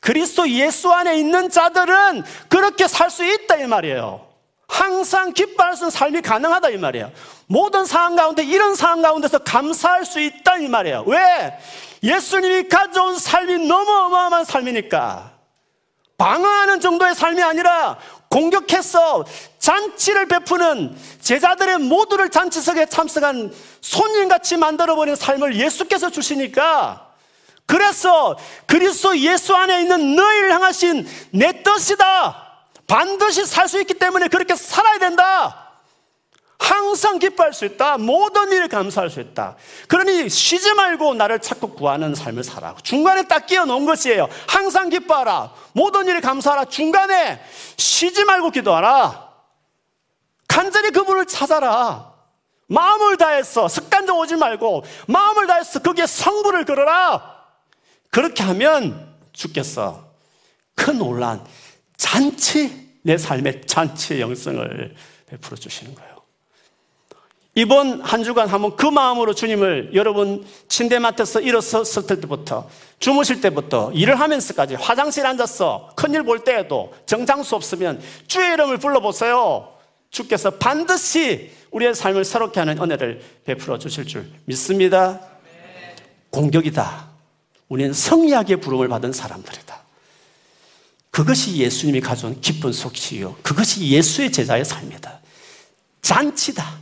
그리스도 0.00 0.48
예수 0.48 0.90
안에 0.92 1.16
있는 1.18 1.50
자들은 1.50 2.24
그렇게 2.48 2.88
살 2.88 3.10
수 3.10 3.24
있다 3.24 3.56
이 3.56 3.66
말이에요. 3.66 4.26
항상 4.66 5.32
기뻐할 5.32 5.74
수 5.74 5.82
있는 5.84 5.90
삶이 5.90 6.22
가능하다 6.22 6.70
이 6.70 6.76
말이에요. 6.78 7.10
모든 7.46 7.84
상황 7.84 8.14
가운데 8.14 8.42
이런 8.44 8.74
상황 8.74 9.02
가운데서 9.02 9.38
감사할 9.38 10.04
수 10.04 10.20
있다 10.20 10.58
이 10.58 10.68
말이에요. 10.68 11.04
왜? 11.06 11.58
예수님이 12.02 12.68
가져온 12.68 13.18
삶이 13.18 13.66
너무 13.66 13.90
어마어마한 13.90 14.44
삶이니까. 14.44 15.32
방어하는 16.16 16.80
정도의 16.80 17.14
삶이 17.14 17.42
아니라 17.42 17.98
공격해서 18.28 19.24
잔치를 19.58 20.26
베푸는 20.26 20.96
제자들의 21.20 21.78
모두를 21.78 22.28
잔치석에 22.28 22.86
참석한 22.86 23.52
손님같이 23.80 24.56
만들어버린 24.56 25.16
삶을 25.16 25.56
예수께서 25.56 26.10
주시니까 26.10 27.09
그래서 27.70 28.36
그리스도 28.66 29.16
예수 29.18 29.54
안에 29.54 29.82
있는 29.82 30.16
너희를 30.16 30.52
향하신 30.52 31.06
내 31.30 31.62
뜻이다. 31.62 32.48
반드시 32.88 33.46
살 33.46 33.68
수 33.68 33.80
있기 33.80 33.94
때문에 33.94 34.26
그렇게 34.26 34.56
살아야 34.56 34.98
된다. 34.98 35.68
항상 36.58 37.20
기뻐할 37.20 37.52
수 37.52 37.64
있다. 37.64 37.96
모든 37.96 38.50
일에 38.50 38.66
감사할 38.66 39.08
수 39.08 39.20
있다. 39.20 39.54
그러니 39.86 40.28
쉬지 40.28 40.74
말고 40.74 41.14
나를 41.14 41.38
찾고 41.38 41.74
구하는 41.74 42.16
삶을 42.16 42.42
살아. 42.42 42.74
중간에 42.82 43.22
딱 43.28 43.46
끼워 43.46 43.64
놓은 43.66 43.86
것이에요. 43.86 44.28
항상 44.48 44.88
기뻐하라. 44.88 45.52
모든 45.72 46.08
일에 46.08 46.18
감사하라. 46.18 46.64
중간에 46.64 47.40
쉬지 47.76 48.24
말고 48.24 48.50
기도하라. 48.50 49.28
간절히 50.48 50.90
그분을 50.90 51.26
찾아라. 51.26 52.12
마음을 52.66 53.16
다해서 53.16 53.68
습관적 53.68 54.18
오지 54.18 54.34
말고 54.34 54.82
마음을 55.06 55.46
다해서 55.46 55.78
거기에 55.78 56.06
성부를 56.06 56.64
걸어라. 56.64 57.39
그렇게 58.10 58.42
하면 58.42 59.14
주께서 59.32 60.10
큰 60.74 60.98
논란, 60.98 61.44
잔치, 61.96 62.90
내 63.02 63.16
삶의 63.16 63.62
잔치의 63.66 64.20
영성을 64.20 64.94
베풀어 65.26 65.56
주시는 65.56 65.94
거예요. 65.94 66.10
이번 67.56 68.00
한 68.00 68.22
주간 68.22 68.48
한번 68.48 68.76
그 68.76 68.86
마음으로 68.86 69.34
주님을 69.34 69.90
여러분 69.94 70.46
침대맡에서 70.68 71.40
일어섰을 71.40 72.06
때부터 72.06 72.70
주무실 73.00 73.40
때부터 73.40 73.92
일을 73.92 74.20
하면서까지 74.20 74.76
화장실에 74.76 75.26
앉았어 75.28 75.90
큰일 75.96 76.22
볼 76.22 76.44
때에도 76.44 76.94
정장수 77.06 77.56
없으면 77.56 78.00
주의 78.28 78.52
이름을 78.52 78.78
불러보세요. 78.78 79.74
주께서 80.10 80.50
반드시 80.50 81.50
우리의 81.70 81.94
삶을 81.94 82.24
새롭게 82.24 82.60
하는 82.60 82.80
은혜를 82.80 83.20
베풀어 83.44 83.78
주실 83.78 84.06
줄 84.06 84.30
믿습니다. 84.44 85.20
공격이다. 86.30 87.09
우리는 87.70 87.94
성리하게 87.94 88.56
부름을 88.56 88.88
받은 88.88 89.12
사람들이다. 89.12 89.80
그것이 91.10 91.56
예수님이 91.56 92.00
가져온 92.00 92.40
기쁜 92.40 92.72
속시요. 92.72 93.36
그것이 93.42 93.88
예수의 93.88 94.30
제자의 94.30 94.64
삶이다. 94.64 95.20
잔치다. 96.02 96.78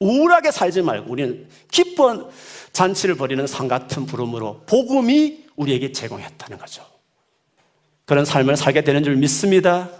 우울하게 0.00 0.50
살지 0.50 0.82
말고 0.82 1.10
우리는 1.10 1.48
기쁜 1.70 2.26
잔치를 2.72 3.16
벌이는 3.16 3.46
상 3.46 3.68
같은 3.68 4.06
부름으로 4.06 4.62
복음이 4.66 5.44
우리에게 5.56 5.92
제공했다는 5.92 6.58
거죠. 6.58 6.84
그런 8.04 8.24
삶을 8.24 8.56
살게 8.56 8.82
되는 8.82 9.02
줄 9.02 9.16
믿습니다. 9.16 9.90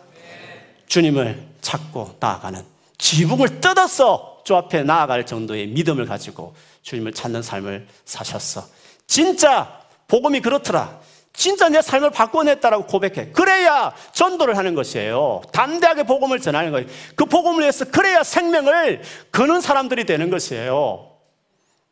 주님을 0.86 1.42
찾고 1.60 2.16
나아가는 2.20 2.62
지붕을 2.98 3.60
뜯어서 3.60 4.42
주 4.44 4.54
앞에 4.54 4.82
나아갈 4.82 5.26
정도의 5.26 5.68
믿음을 5.68 6.06
가지고 6.06 6.54
주님을 6.82 7.12
찾는 7.12 7.42
삶을 7.42 7.88
사셨어. 8.04 8.66
진짜 9.06 9.83
복음이 10.14 10.42
그렇더라. 10.42 11.00
진짜 11.32 11.68
내 11.68 11.82
삶을 11.82 12.10
바꿔냈다라고 12.10 12.86
고백해. 12.86 13.32
그래야 13.32 13.92
전도를 14.12 14.56
하는 14.56 14.76
것이에요. 14.76 15.42
담대하게 15.52 16.04
복음을 16.04 16.38
전하는 16.38 16.70
거예요. 16.70 16.86
그 17.16 17.24
복음을 17.24 17.62
위해서 17.62 17.84
그래야 17.86 18.22
생명을 18.22 19.02
거는 19.32 19.60
사람들이 19.60 20.04
되는 20.04 20.30
것이에요. 20.30 21.10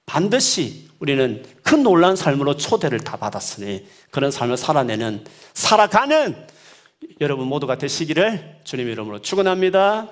반드시 0.06 0.88
우리는 1.00 1.44
큰 1.64 1.82
놀란 1.82 2.14
삶으로 2.14 2.56
초대를 2.56 3.00
다 3.00 3.16
받았으니 3.16 3.88
그런 4.12 4.30
삶을 4.30 4.56
살아내는, 4.56 5.24
살아가는 5.52 6.46
여러분 7.20 7.48
모두가 7.48 7.76
되시기를 7.76 8.60
주님 8.62 8.88
이름으로 8.88 9.20
축원합니다. 9.20 10.10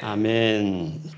아멘. 0.00 1.15